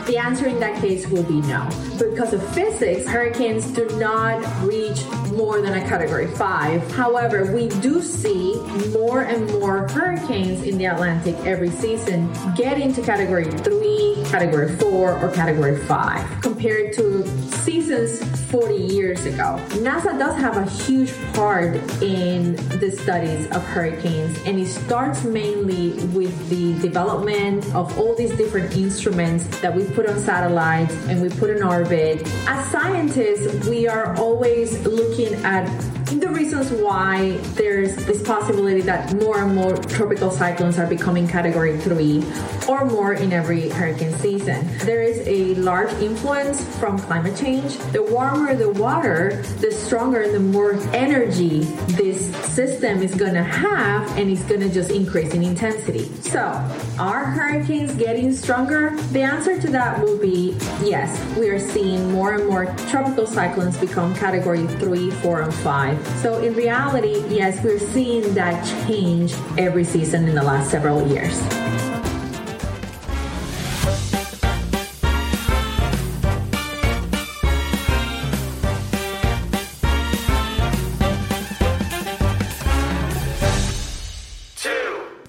The 0.06 0.18
answer 0.20 0.46
in 0.46 0.60
that 0.60 0.80
case 0.82 1.08
will 1.08 1.24
be 1.24 1.42
no. 1.42 1.68
Because 1.98 2.34
of 2.34 2.48
physics, 2.54 3.08
hurricanes 3.08 3.66
do 3.72 3.88
not 3.98 4.40
reach 4.64 5.04
more 5.32 5.62
than 5.62 5.74
a 5.74 5.88
category 5.88 6.28
five. 6.28 6.80
However, 6.92 7.52
we 7.52 7.70
do 7.70 8.02
see 8.04 8.56
more 8.92 9.22
and 9.22 9.52
more 9.54 9.88
hurricanes 9.88 10.62
in 10.62 10.78
the 10.78 10.86
Atlantic 10.86 11.36
every 11.46 11.72
season 11.72 12.32
get 12.56 12.80
into 12.80 13.02
category 13.02 13.46
three, 13.46 14.24
category 14.28 14.76
four, 14.76 15.18
or 15.20 15.32
category 15.32 15.78
five 15.86 16.42
compared 16.42 16.94
to 16.94 17.28
seasons 17.64 18.22
40 18.52 18.76
years 18.76 19.26
ago. 19.26 19.60
NASA 19.72 20.18
does 20.18 20.36
have 20.38 20.58
a 20.58 20.70
huge 20.84 21.12
part 21.34 21.76
in 22.02 22.56
the 22.80 22.92
studies 22.92 23.48
of 23.52 23.64
hurricanes, 23.66 24.38
and 24.46 24.60
it 24.60 24.68
starts 24.68 25.24
mainly 25.24 25.92
with 26.08 26.50
the 26.50 26.80
development 26.82 27.66
of 27.76 27.98
all 28.00 28.16
these 28.16 28.36
different 28.38 28.76
instruments 28.78 29.46
that 29.62 29.76
we 29.76 29.84
put 29.96 30.08
on 30.08 30.20
satellites 30.20 30.94
and 31.08 31.22
we 31.22 31.30
put 31.30 31.50
in 31.50 31.64
orbit. 31.64 32.22
As 32.48 32.70
scientists, 32.70 33.66
we 33.66 33.88
are 33.88 34.16
always 34.18 34.86
looking 34.86 35.34
at 35.46 35.66
the 36.06 36.30
reasons 36.30 36.72
why 36.72 37.38
there's 37.56 37.96
this 38.06 38.22
possibility 38.22 38.82
that 38.82 39.14
more 39.16 39.44
and 39.44 39.56
more 39.56 39.76
tropical 39.76 40.30
cyclones 40.30 40.78
are 40.78 40.86
becoming 40.88 41.28
category 41.28 41.78
three 41.80 42.24
or 42.68 42.86
more 42.86 43.14
in 43.14 43.34
every 43.34 43.70
hurricane 43.70 44.14
season. 44.20 44.68
There 44.80 45.02
is 45.02 45.26
a 45.28 45.56
large 45.56 45.92
influence 46.02 46.64
from 46.78 47.00
climate 47.00 47.36
change. 47.36 47.78
The 47.92 48.04
warmer 48.04 48.56
the 48.56 48.70
water, 48.70 49.44
the 49.60 49.72
stronger 49.72 50.22
and 50.22 50.34
the 50.34 50.40
more 50.40 50.74
energy 50.94 51.62
this 51.98 52.34
system 52.54 53.02
is 53.02 53.16
going 53.16 53.34
to 53.34 53.44
have, 53.44 54.18
and 54.18 54.30
it's 54.30 54.44
going 54.44 54.62
to 54.62 54.70
just 54.70 54.92
increase 54.92 55.34
in 55.34 55.44
intensity. 55.44 56.06
So, 56.22 56.42
are 57.00 57.26
hurricanes 57.26 57.94
getting 57.96 58.32
stronger? 58.32 58.96
The 59.12 59.22
answer 59.22 59.60
to 59.60 59.70
that 59.72 60.02
will 60.02 60.18
be 60.18 60.56
yes. 60.84 61.20
We 61.36 61.50
are 61.50 61.60
seeing 61.60 62.12
more 62.12 62.36
and 62.36 62.48
more 62.48 62.66
tropical 62.90 63.28
cyclones 63.28 63.78
become 63.78 64.16
category 64.16 64.68
three, 64.68 65.12
four, 65.12 65.42
and 65.42 65.54
five. 65.96 66.18
So, 66.20 66.42
in 66.42 66.54
reality, 66.54 67.24
yes, 67.30 67.64
we're 67.64 67.80
seeing 67.80 68.34
that 68.34 68.66
change 68.88 69.34
every 69.58 69.84
season 69.84 70.28
in 70.28 70.36
the 70.36 70.44
last 70.44 70.72
several 70.72 71.08
years. 71.08 71.65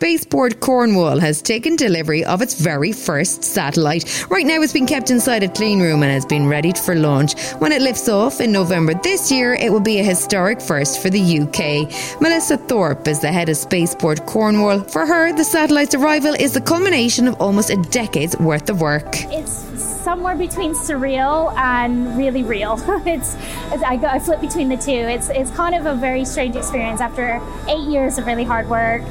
Spaceport 0.07 0.61
Cornwall 0.61 1.19
has 1.19 1.43
taken 1.43 1.75
delivery 1.75 2.25
of 2.25 2.41
its 2.41 2.55
very 2.55 2.93
first 2.93 3.43
satellite. 3.43 4.25
Right 4.31 4.47
now, 4.47 4.63
it's 4.63 4.73
been 4.73 4.87
kept 4.87 5.11
inside 5.11 5.43
a 5.43 5.49
clean 5.49 5.83
room 5.83 6.05
and 6.05 6.13
has 6.13 6.25
been 6.25 6.47
readied 6.47 6.79
for 6.79 6.95
launch. 6.95 7.37
When 7.59 7.73
it 7.73 7.83
lifts 7.83 8.09
off 8.09 8.41
in 8.41 8.53
November 8.53 8.95
this 8.95 9.33
year, 9.33 9.55
it 9.55 9.73
will 9.73 9.81
be 9.81 9.99
a 9.99 10.05
historic 10.05 10.61
first 10.61 11.03
for 11.03 11.11
the 11.11 11.41
UK. 11.41 12.21
Melissa 12.21 12.57
Thorpe 12.57 13.09
is 13.09 13.19
the 13.19 13.33
head 13.33 13.49
of 13.49 13.57
Spaceport 13.57 14.27
Cornwall. 14.27 14.85
For 14.85 15.05
her, 15.07 15.33
the 15.33 15.43
satellite's 15.43 15.97
arrival 15.97 16.35
is 16.35 16.53
the 16.53 16.61
culmination 16.61 17.27
of 17.27 17.41
almost 17.41 17.71
a 17.71 17.77
decade's 17.91 18.39
worth 18.39 18.71
of 18.71 18.81
work. 18.81 19.09
It's 19.33 19.51
somewhere 19.81 20.37
between 20.37 20.73
surreal 20.75 21.53
and 21.57 22.17
really 22.17 22.45
real. 22.45 22.75
it's, 23.07 23.35
it's 23.73 23.83
I, 23.83 23.97
go, 23.97 24.07
I 24.07 24.21
flip 24.21 24.41
between 24.41 24.69
the 24.69 24.77
two. 24.77 24.93
It's 24.93 25.31
it's 25.31 25.51
kind 25.51 25.75
of 25.75 25.87
a 25.87 25.97
very 25.97 26.25
strange 26.25 26.55
experience 26.55 27.01
after 27.01 27.43
eight 27.67 27.89
years 27.89 28.19
of 28.19 28.27
really 28.27 28.45
hard 28.45 28.69
work 28.69 29.03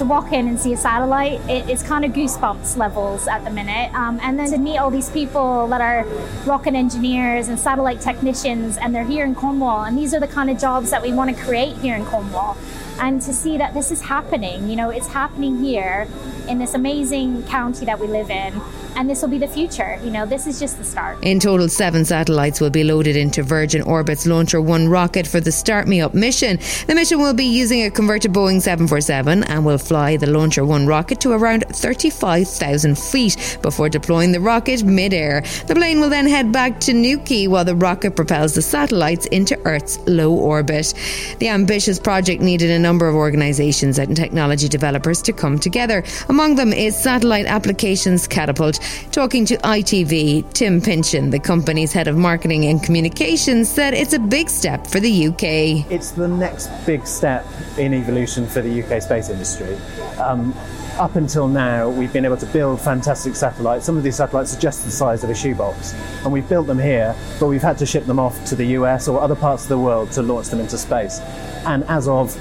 to 0.00 0.06
walk 0.06 0.32
in 0.32 0.48
and 0.48 0.58
see 0.58 0.72
a 0.72 0.76
satellite, 0.78 1.40
it, 1.48 1.68
it's 1.68 1.82
kind 1.82 2.06
of 2.06 2.12
goosebumps 2.12 2.78
levels 2.78 3.28
at 3.28 3.44
the 3.44 3.50
minute. 3.50 3.94
Um, 3.94 4.18
and 4.22 4.38
then 4.38 4.50
to 4.50 4.56
meet 4.56 4.78
all 4.78 4.90
these 4.90 5.10
people 5.10 5.68
that 5.68 5.82
are 5.82 6.04
rocket 6.46 6.74
engineers 6.74 7.48
and 7.48 7.60
satellite 7.60 8.00
technicians, 8.00 8.78
and 8.78 8.94
they're 8.94 9.04
here 9.04 9.26
in 9.26 9.34
Cornwall, 9.34 9.84
and 9.84 9.98
these 9.98 10.14
are 10.14 10.20
the 10.20 10.26
kind 10.26 10.48
of 10.48 10.58
jobs 10.58 10.90
that 10.90 11.02
we 11.02 11.12
want 11.12 11.36
to 11.36 11.42
create 11.44 11.76
here 11.76 11.94
in 11.94 12.06
Cornwall. 12.06 12.56
And 12.98 13.20
to 13.22 13.32
see 13.34 13.58
that 13.58 13.74
this 13.74 13.90
is 13.90 14.00
happening, 14.00 14.70
you 14.70 14.76
know, 14.76 14.88
it's 14.88 15.08
happening 15.08 15.62
here 15.62 16.08
in 16.48 16.58
this 16.58 16.72
amazing 16.72 17.44
county 17.44 17.84
that 17.84 18.00
we 18.00 18.06
live 18.06 18.30
in 18.30 18.54
and 18.96 19.08
this 19.08 19.22
will 19.22 19.28
be 19.28 19.38
the 19.38 19.48
future. 19.48 19.98
You 20.02 20.10
know, 20.10 20.26
this 20.26 20.46
is 20.46 20.58
just 20.58 20.78
the 20.78 20.84
start. 20.84 21.22
In 21.22 21.40
total, 21.40 21.68
seven 21.68 22.04
satellites 22.04 22.60
will 22.60 22.70
be 22.70 22.84
loaded 22.84 23.16
into 23.16 23.42
Virgin 23.42 23.82
Orbit's 23.82 24.26
Launcher 24.26 24.60
One 24.60 24.88
rocket 24.88 25.26
for 25.26 25.40
the 25.40 25.52
Start 25.52 25.88
Me 25.88 26.00
Up 26.00 26.14
mission. 26.14 26.58
The 26.86 26.94
mission 26.94 27.18
will 27.18 27.34
be 27.34 27.44
using 27.44 27.84
a 27.84 27.90
converted 27.90 28.32
Boeing 28.32 28.60
747 28.60 29.44
and 29.44 29.64
will 29.64 29.78
fly 29.78 30.16
the 30.16 30.28
Launcher 30.28 30.64
One 30.64 30.86
rocket 30.86 31.20
to 31.20 31.32
around 31.32 31.64
35,000 31.70 32.98
feet 32.98 33.58
before 33.62 33.88
deploying 33.88 34.32
the 34.32 34.40
rocket 34.40 34.82
mid-air. 34.82 35.42
The 35.66 35.74
plane 35.74 36.00
will 36.00 36.10
then 36.10 36.26
head 36.26 36.52
back 36.52 36.80
to 36.80 36.92
Newquay 36.92 37.46
while 37.46 37.64
the 37.64 37.76
rocket 37.76 38.16
propels 38.16 38.54
the 38.54 38.62
satellites 38.62 39.26
into 39.26 39.58
Earth's 39.64 39.98
low 40.06 40.32
orbit. 40.32 40.94
The 41.38 41.48
ambitious 41.48 41.98
project 41.98 42.42
needed 42.42 42.70
a 42.70 42.78
number 42.78 43.08
of 43.08 43.14
organisations 43.14 43.98
and 43.98 44.16
technology 44.16 44.68
developers 44.68 45.22
to 45.22 45.32
come 45.32 45.58
together. 45.58 46.02
Among 46.28 46.56
them 46.56 46.72
is 46.72 46.96
Satellite 46.96 47.46
Applications 47.46 48.26
Catapult, 48.26 48.79
Talking 49.12 49.44
to 49.46 49.56
ITV, 49.58 50.52
Tim 50.52 50.80
Pinchin, 50.80 51.30
the 51.30 51.38
company's 51.38 51.92
head 51.92 52.08
of 52.08 52.16
marketing 52.16 52.66
and 52.66 52.82
communications, 52.82 53.68
said 53.68 53.94
it's 53.94 54.12
a 54.12 54.18
big 54.18 54.48
step 54.48 54.86
for 54.86 55.00
the 55.00 55.26
UK. 55.28 55.90
It's 55.90 56.12
the 56.12 56.28
next 56.28 56.68
big 56.86 57.06
step 57.06 57.46
in 57.78 57.94
evolution 57.94 58.46
for 58.46 58.62
the 58.62 58.82
UK 58.82 59.02
space 59.02 59.28
industry. 59.28 59.76
Um, 60.18 60.54
up 60.98 61.16
until 61.16 61.48
now, 61.48 61.88
we've 61.88 62.12
been 62.12 62.24
able 62.24 62.36
to 62.36 62.46
build 62.46 62.80
fantastic 62.80 63.34
satellites. 63.34 63.86
Some 63.86 63.96
of 63.96 64.02
these 64.02 64.16
satellites 64.16 64.56
are 64.56 64.60
just 64.60 64.84
the 64.84 64.90
size 64.90 65.24
of 65.24 65.30
a 65.30 65.34
shoebox, 65.34 65.94
and 66.24 66.32
we've 66.32 66.48
built 66.48 66.66
them 66.66 66.78
here, 66.78 67.14
but 67.38 67.46
we've 67.46 67.62
had 67.62 67.78
to 67.78 67.86
ship 67.86 68.04
them 68.04 68.18
off 68.18 68.44
to 68.46 68.54
the 68.54 68.66
US 68.66 69.08
or 69.08 69.20
other 69.20 69.34
parts 69.34 69.62
of 69.62 69.70
the 69.70 69.78
world 69.78 70.12
to 70.12 70.22
launch 70.22 70.48
them 70.48 70.60
into 70.60 70.76
space. 70.76 71.20
And 71.66 71.84
as 71.84 72.06
of 72.06 72.36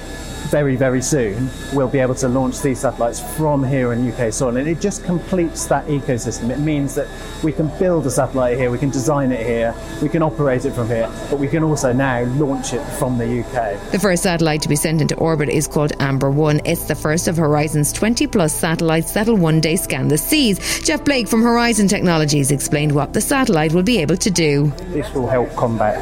very, 0.48 0.76
very 0.76 1.02
soon, 1.02 1.50
we'll 1.74 1.88
be 1.88 2.00
able 2.00 2.16
to 2.16 2.28
launch 2.28 2.62
these 2.62 2.80
satellites 2.80 3.20
from 3.36 3.64
here 3.64 3.94
in 3.94 4.12
UK 4.12 4.34
soil. 4.34 4.58
And 4.58 4.68
it 4.68 4.80
just 4.80 5.04
completes 5.04 5.66
that 5.66 5.86
ecosystem. 5.88 6.50
It 6.50 6.60
means 6.60 6.96
that 6.96 7.08
we 7.44 7.52
can 7.52 7.68
build 7.78 8.06
a 8.08 8.12
satellite 8.12 8.58
here, 8.58 8.72
we 8.72 8.78
can 8.78 8.90
design 8.90 9.32
it 9.32 9.46
here, 9.46 9.76
we 10.02 10.10
can 10.10 10.22
operate 10.22 10.66
it 10.66 10.72
from 10.72 10.88
here, 10.88 11.10
but 11.30 11.40
we 11.40 11.48
can 11.48 11.64
also 11.64 11.94
now 11.94 12.24
launch 12.36 12.74
it 12.74 12.84
from 12.98 13.18
the 13.18 13.42
UK. 13.42 13.92
The 13.92 14.00
first 14.00 14.24
satellite 14.24 14.62
to 14.64 14.70
be 14.70 14.76
sent 14.76 15.02
into 15.02 15.16
orbit 15.16 15.50
is 15.50 15.68
called 15.68 15.94
Amber 16.00 16.32
1. 16.32 16.62
It's 16.66 16.86
the 16.86 16.96
first 16.96 17.28
of 17.28 17.38
Horizon's 17.38 17.94
20 17.94 18.28
plus 18.28 18.54
satellites 18.54 19.14
that'll 19.14 19.38
one 19.38 19.62
day 19.62 19.76
scan 19.76 20.08
the 20.08 20.18
seas. 20.18 20.82
Jeff 20.84 21.04
Blake 21.04 21.28
from 21.28 21.42
Horizon 21.42 21.88
Technologies 21.88 22.52
explained 22.52 22.94
what 22.94 23.14
the 23.14 23.22
satellite 23.22 23.74
will 23.74 23.84
be 23.84 24.00
able 24.00 24.18
to 24.18 24.32
do. 24.32 24.68
This 24.90 25.14
will 25.14 25.28
help 25.28 25.56
combat 25.56 26.00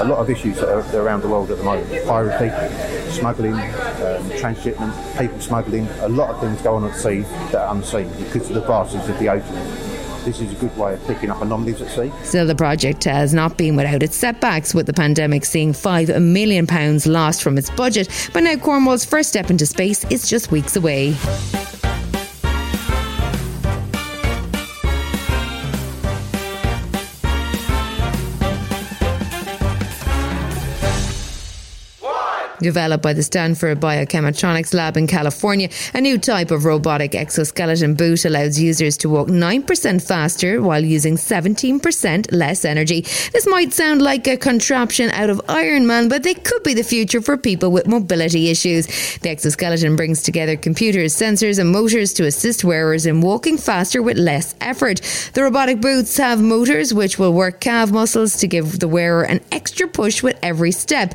a 0.00 0.04
lot 0.04 0.18
of 0.18 0.30
issues 0.30 0.56
that 0.56 0.68
are 0.68 1.00
around 1.00 1.22
the 1.22 1.28
world 1.28 1.50
at 1.50 1.58
the 1.58 1.64
moment 1.64 1.90
piracy, 2.06 2.50
smuggling, 3.12 3.54
um, 3.80 4.30
transshipment, 4.38 4.94
people 5.18 5.40
smuggling, 5.40 5.86
a 6.00 6.08
lot 6.08 6.30
of 6.30 6.40
things 6.40 6.60
go 6.62 6.74
on 6.74 6.84
at 6.84 6.94
sea 6.94 7.20
that 7.50 7.56
are 7.56 7.74
unseen 7.74 8.08
because 8.18 8.48
of 8.48 8.54
the 8.54 8.60
vastness 8.62 9.08
of 9.08 9.18
the 9.18 9.28
ocean. 9.28 9.54
This 10.24 10.40
is 10.40 10.52
a 10.52 10.54
good 10.56 10.76
way 10.76 10.94
of 10.94 11.06
picking 11.06 11.30
up 11.30 11.40
anomalies 11.40 11.80
at 11.80 11.90
sea. 11.90 12.12
Still, 12.24 12.46
the 12.46 12.54
project 12.54 13.04
has 13.04 13.32
not 13.32 13.56
been 13.56 13.74
without 13.74 14.02
its 14.02 14.16
setbacks, 14.16 14.74
with 14.74 14.84
the 14.84 14.92
pandemic 14.92 15.46
seeing 15.46 15.72
£5 15.72 16.22
million 16.22 16.66
lost 17.06 17.42
from 17.42 17.56
its 17.56 17.70
budget. 17.70 18.08
But 18.34 18.42
now 18.42 18.56
Cornwall's 18.56 19.04
first 19.04 19.30
step 19.30 19.50
into 19.50 19.64
space 19.64 20.04
is 20.10 20.28
just 20.28 20.50
weeks 20.50 20.76
away. 20.76 21.16
Developed 32.60 33.02
by 33.02 33.12
the 33.12 33.22
Stanford 33.22 33.80
Biomechatronics 33.80 34.74
Lab 34.74 34.96
in 34.96 35.06
California. 35.06 35.68
A 35.94 36.00
new 36.00 36.18
type 36.18 36.50
of 36.50 36.64
robotic 36.64 37.14
exoskeleton 37.14 37.94
boot 37.94 38.24
allows 38.24 38.58
users 38.58 38.96
to 38.98 39.08
walk 39.08 39.28
9% 39.28 40.06
faster 40.06 40.62
while 40.62 40.84
using 40.84 41.16
17% 41.16 42.32
less 42.32 42.64
energy. 42.64 43.02
This 43.32 43.46
might 43.46 43.72
sound 43.72 44.02
like 44.02 44.26
a 44.26 44.36
contraption 44.36 45.10
out 45.10 45.30
of 45.30 45.40
Iron 45.48 45.86
Man, 45.86 46.08
but 46.08 46.22
they 46.22 46.34
could 46.34 46.62
be 46.62 46.74
the 46.74 46.82
future 46.82 47.20
for 47.20 47.36
people 47.36 47.70
with 47.70 47.86
mobility 47.86 48.48
issues. 48.48 48.86
The 49.18 49.30
exoskeleton 49.30 49.96
brings 49.96 50.22
together 50.22 50.56
computers, 50.56 51.14
sensors, 51.14 51.58
and 51.58 51.70
motors 51.70 52.12
to 52.14 52.26
assist 52.26 52.64
wearers 52.64 53.06
in 53.06 53.20
walking 53.20 53.58
faster 53.58 54.02
with 54.02 54.18
less 54.18 54.54
effort. 54.60 55.00
The 55.34 55.42
robotic 55.42 55.80
boots 55.80 56.16
have 56.16 56.40
motors 56.40 56.92
which 56.92 57.18
will 57.18 57.32
work 57.32 57.60
calf 57.60 57.90
muscles 57.90 58.36
to 58.38 58.48
give 58.48 58.78
the 58.78 58.88
wearer 58.88 59.22
an 59.22 59.40
extra 59.52 59.88
push 59.88 60.22
with 60.22 60.38
every 60.42 60.72
step. 60.72 61.14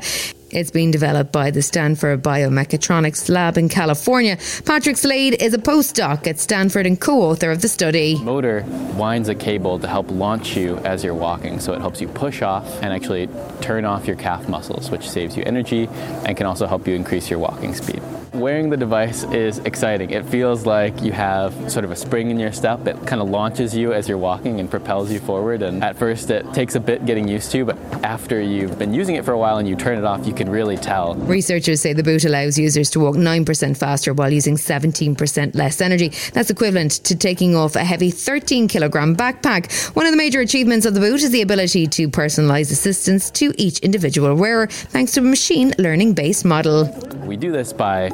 It's 0.56 0.70
being 0.70 0.90
developed 0.90 1.32
by 1.32 1.50
the 1.50 1.60
Stanford 1.60 2.22
Biomechatronics 2.22 3.28
Lab 3.28 3.58
in 3.58 3.68
California. 3.68 4.38
Patrick 4.64 4.96
Slade 4.96 5.34
is 5.42 5.52
a 5.52 5.58
postdoc 5.58 6.26
at 6.26 6.38
Stanford 6.38 6.86
and 6.86 6.98
co 6.98 7.20
author 7.20 7.50
of 7.50 7.60
the 7.60 7.68
study. 7.68 8.18
Motor 8.22 8.64
winds 8.96 9.28
a 9.28 9.34
cable 9.34 9.78
to 9.78 9.86
help 9.86 10.10
launch 10.10 10.56
you 10.56 10.78
as 10.78 11.04
you're 11.04 11.12
walking, 11.12 11.60
so 11.60 11.74
it 11.74 11.82
helps 11.82 12.00
you 12.00 12.08
push 12.08 12.40
off 12.40 12.82
and 12.82 12.90
actually 12.90 13.28
turn 13.60 13.84
off 13.84 14.06
your 14.06 14.16
calf 14.16 14.48
muscles, 14.48 14.90
which 14.90 15.06
saves 15.06 15.36
you 15.36 15.42
energy 15.44 15.90
and 16.24 16.38
can 16.38 16.46
also 16.46 16.66
help 16.66 16.88
you 16.88 16.94
increase 16.94 17.28
your 17.28 17.38
walking 17.38 17.74
speed. 17.74 18.00
Wearing 18.36 18.68
the 18.68 18.76
device 18.76 19.24
is 19.24 19.60
exciting. 19.60 20.10
It 20.10 20.26
feels 20.26 20.66
like 20.66 21.00
you 21.00 21.10
have 21.12 21.54
sort 21.72 21.86
of 21.86 21.90
a 21.90 21.96
spring 21.96 22.30
in 22.30 22.38
your 22.38 22.52
step 22.52 22.86
It 22.86 22.94
kind 23.06 23.22
of 23.22 23.30
launches 23.30 23.74
you 23.74 23.94
as 23.94 24.10
you're 24.10 24.18
walking 24.18 24.60
and 24.60 24.70
propels 24.70 25.10
you 25.10 25.20
forward. 25.20 25.62
And 25.62 25.82
at 25.82 25.96
first, 25.96 26.30
it 26.30 26.44
takes 26.52 26.74
a 26.74 26.80
bit 26.80 27.06
getting 27.06 27.26
used 27.26 27.50
to, 27.52 27.64
but 27.64 27.78
after 28.04 28.38
you've 28.38 28.78
been 28.78 28.92
using 28.92 29.14
it 29.14 29.24
for 29.24 29.32
a 29.32 29.38
while 29.38 29.56
and 29.56 29.66
you 29.66 29.74
turn 29.74 29.96
it 29.96 30.04
off, 30.04 30.26
you 30.26 30.34
can 30.34 30.50
really 30.50 30.76
tell. 30.76 31.14
Researchers 31.14 31.80
say 31.80 31.94
the 31.94 32.02
boot 32.02 32.26
allows 32.26 32.58
users 32.58 32.90
to 32.90 33.00
walk 33.00 33.16
9% 33.16 33.74
faster 33.74 34.12
while 34.12 34.30
using 34.30 34.56
17% 34.56 35.54
less 35.54 35.80
energy. 35.80 36.12
That's 36.34 36.50
equivalent 36.50 36.92
to 37.04 37.16
taking 37.16 37.56
off 37.56 37.74
a 37.74 37.84
heavy 37.84 38.10
13 38.10 38.68
kilogram 38.68 39.16
backpack. 39.16 39.72
One 39.96 40.04
of 40.04 40.12
the 40.12 40.18
major 40.18 40.40
achievements 40.40 40.84
of 40.84 40.92
the 40.92 41.00
boot 41.00 41.22
is 41.22 41.30
the 41.30 41.40
ability 41.40 41.86
to 41.86 42.10
personalize 42.10 42.70
assistance 42.70 43.30
to 43.30 43.54
each 43.56 43.78
individual 43.78 44.34
wearer 44.34 44.66
thanks 44.66 45.12
to 45.12 45.20
a 45.20 45.22
machine 45.22 45.72
learning 45.78 46.12
based 46.12 46.44
model. 46.44 46.84
We 47.24 47.38
do 47.38 47.50
this 47.50 47.72
by 47.72 48.10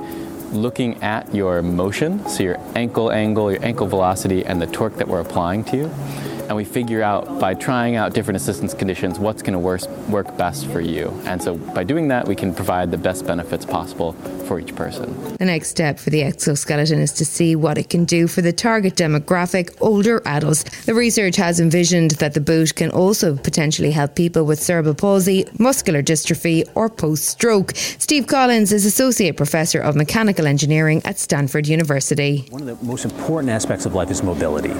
looking 0.52 1.02
at 1.02 1.34
your 1.34 1.62
motion, 1.62 2.26
so 2.28 2.42
your 2.42 2.58
ankle 2.74 3.10
angle, 3.10 3.50
your 3.50 3.64
ankle 3.64 3.86
velocity, 3.86 4.44
and 4.44 4.60
the 4.60 4.66
torque 4.66 4.96
that 4.96 5.08
we're 5.08 5.20
applying 5.20 5.64
to 5.64 5.76
you 5.76 6.31
and 6.48 6.56
we 6.56 6.64
figure 6.64 7.02
out 7.02 7.38
by 7.38 7.54
trying 7.54 7.96
out 7.96 8.14
different 8.14 8.36
assistance 8.36 8.74
conditions 8.74 9.18
what's 9.18 9.42
going 9.42 9.52
to 9.52 9.88
work 10.10 10.36
best 10.36 10.66
for 10.66 10.80
you. 10.80 11.08
And 11.24 11.42
so 11.42 11.56
by 11.56 11.84
doing 11.84 12.08
that, 12.08 12.26
we 12.26 12.34
can 12.34 12.54
provide 12.54 12.90
the 12.90 12.98
best 12.98 13.26
benefits 13.26 13.64
possible 13.64 14.12
for 14.46 14.58
each 14.58 14.74
person. 14.74 15.14
The 15.38 15.44
next 15.44 15.68
step 15.68 15.98
for 15.98 16.10
the 16.10 16.22
exoskeleton 16.22 16.98
is 16.98 17.12
to 17.12 17.24
see 17.24 17.56
what 17.56 17.78
it 17.78 17.88
can 17.88 18.04
do 18.04 18.26
for 18.26 18.42
the 18.42 18.52
target 18.52 18.94
demographic, 18.96 19.76
older 19.80 20.22
adults. 20.26 20.64
The 20.84 20.94
research 20.94 21.36
has 21.36 21.60
envisioned 21.60 22.12
that 22.12 22.34
the 22.34 22.40
boot 22.40 22.74
can 22.74 22.90
also 22.90 23.36
potentially 23.36 23.90
help 23.90 24.14
people 24.14 24.44
with 24.44 24.62
cerebral 24.62 24.94
palsy, 24.94 25.46
muscular 25.58 26.02
dystrophy, 26.02 26.68
or 26.74 26.88
post 26.88 27.24
stroke. 27.24 27.72
Steve 27.76 28.26
Collins 28.26 28.72
is 28.72 28.84
Associate 28.84 29.36
Professor 29.36 29.80
of 29.80 29.96
Mechanical 29.96 30.46
Engineering 30.46 31.02
at 31.04 31.18
Stanford 31.18 31.66
University. 31.66 32.46
One 32.50 32.68
of 32.68 32.78
the 32.78 32.84
most 32.84 33.04
important 33.04 33.50
aspects 33.50 33.86
of 33.86 33.94
life 33.94 34.10
is 34.10 34.22
mobility 34.22 34.72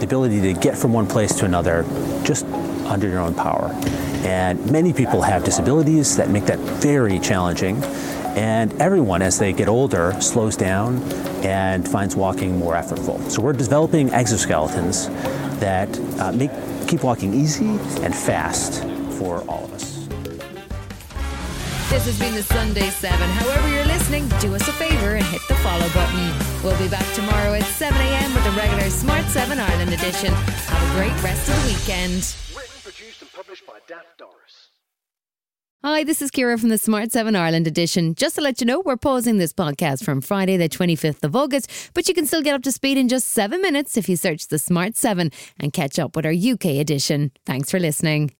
the 0.00 0.06
ability 0.06 0.40
to 0.40 0.52
get 0.58 0.76
from 0.76 0.92
one 0.92 1.06
place 1.06 1.34
to 1.36 1.44
another 1.44 1.84
just 2.24 2.44
under 2.86 3.08
your 3.08 3.20
own 3.20 3.34
power. 3.34 3.70
And 4.24 4.70
many 4.70 4.92
people 4.92 5.22
have 5.22 5.44
disabilities 5.44 6.16
that 6.16 6.28
make 6.28 6.44
that 6.46 6.58
very 6.58 7.18
challenging. 7.18 7.82
And 8.36 8.72
everyone, 8.80 9.22
as 9.22 9.38
they 9.38 9.52
get 9.52 9.68
older, 9.68 10.14
slows 10.20 10.56
down 10.56 11.02
and 11.44 11.88
finds 11.88 12.16
walking 12.16 12.58
more 12.58 12.74
effortful. 12.74 13.30
So 13.30 13.42
we're 13.42 13.52
developing 13.52 14.08
exoskeletons 14.10 15.08
that 15.60 15.98
uh, 16.20 16.32
make 16.32 16.50
keep 16.86 17.02
walking 17.04 17.34
easy 17.34 17.68
and 18.02 18.14
fast 18.14 18.82
for 19.18 19.42
all 19.42 19.64
of 19.64 19.72
us. 19.74 19.89
This 21.90 22.06
has 22.06 22.20
been 22.20 22.36
the 22.36 22.42
Sunday 22.44 22.88
7. 22.88 23.18
However, 23.18 23.68
you're 23.68 23.84
listening, 23.84 24.28
do 24.38 24.54
us 24.54 24.68
a 24.68 24.72
favour 24.72 25.16
and 25.16 25.24
hit 25.24 25.42
the 25.48 25.56
follow 25.56 25.88
button. 25.88 26.32
We'll 26.62 26.78
be 26.78 26.88
back 26.88 27.04
tomorrow 27.14 27.52
at 27.52 27.64
7 27.64 28.00
a.m. 28.00 28.32
with 28.32 28.44
the 28.44 28.52
regular 28.52 28.88
Smart 28.90 29.24
7 29.26 29.58
Ireland 29.58 29.92
edition. 29.92 30.32
Have 30.32 30.88
a 30.88 30.94
great 30.94 31.20
rest 31.20 31.48
of 31.48 31.60
the 31.60 31.72
weekend. 31.72 32.36
Written, 32.56 32.76
produced, 32.84 33.22
and 33.22 33.32
published 33.32 33.66
by 33.66 33.80
Daft 33.88 34.18
Doris. 34.18 34.68
Hi, 35.82 36.04
this 36.04 36.22
is 36.22 36.30
Ciara 36.30 36.58
from 36.58 36.68
the 36.68 36.78
Smart 36.78 37.10
7 37.10 37.34
Ireland 37.34 37.66
edition. 37.66 38.14
Just 38.14 38.36
to 38.36 38.40
let 38.40 38.60
you 38.60 38.68
know, 38.68 38.78
we're 38.78 38.96
pausing 38.96 39.38
this 39.38 39.52
podcast 39.52 40.04
from 40.04 40.20
Friday, 40.20 40.56
the 40.56 40.68
25th 40.68 41.24
of 41.24 41.34
August, 41.34 41.90
but 41.92 42.06
you 42.06 42.14
can 42.14 42.24
still 42.24 42.40
get 42.40 42.54
up 42.54 42.62
to 42.62 42.70
speed 42.70 42.98
in 42.98 43.08
just 43.08 43.26
seven 43.26 43.60
minutes 43.60 43.96
if 43.96 44.08
you 44.08 44.14
search 44.14 44.46
the 44.46 44.60
Smart 44.60 44.96
7 44.96 45.32
and 45.58 45.72
catch 45.72 45.98
up 45.98 46.14
with 46.14 46.24
our 46.24 46.32
UK 46.32 46.66
edition. 46.66 47.32
Thanks 47.44 47.68
for 47.68 47.80
listening. 47.80 48.30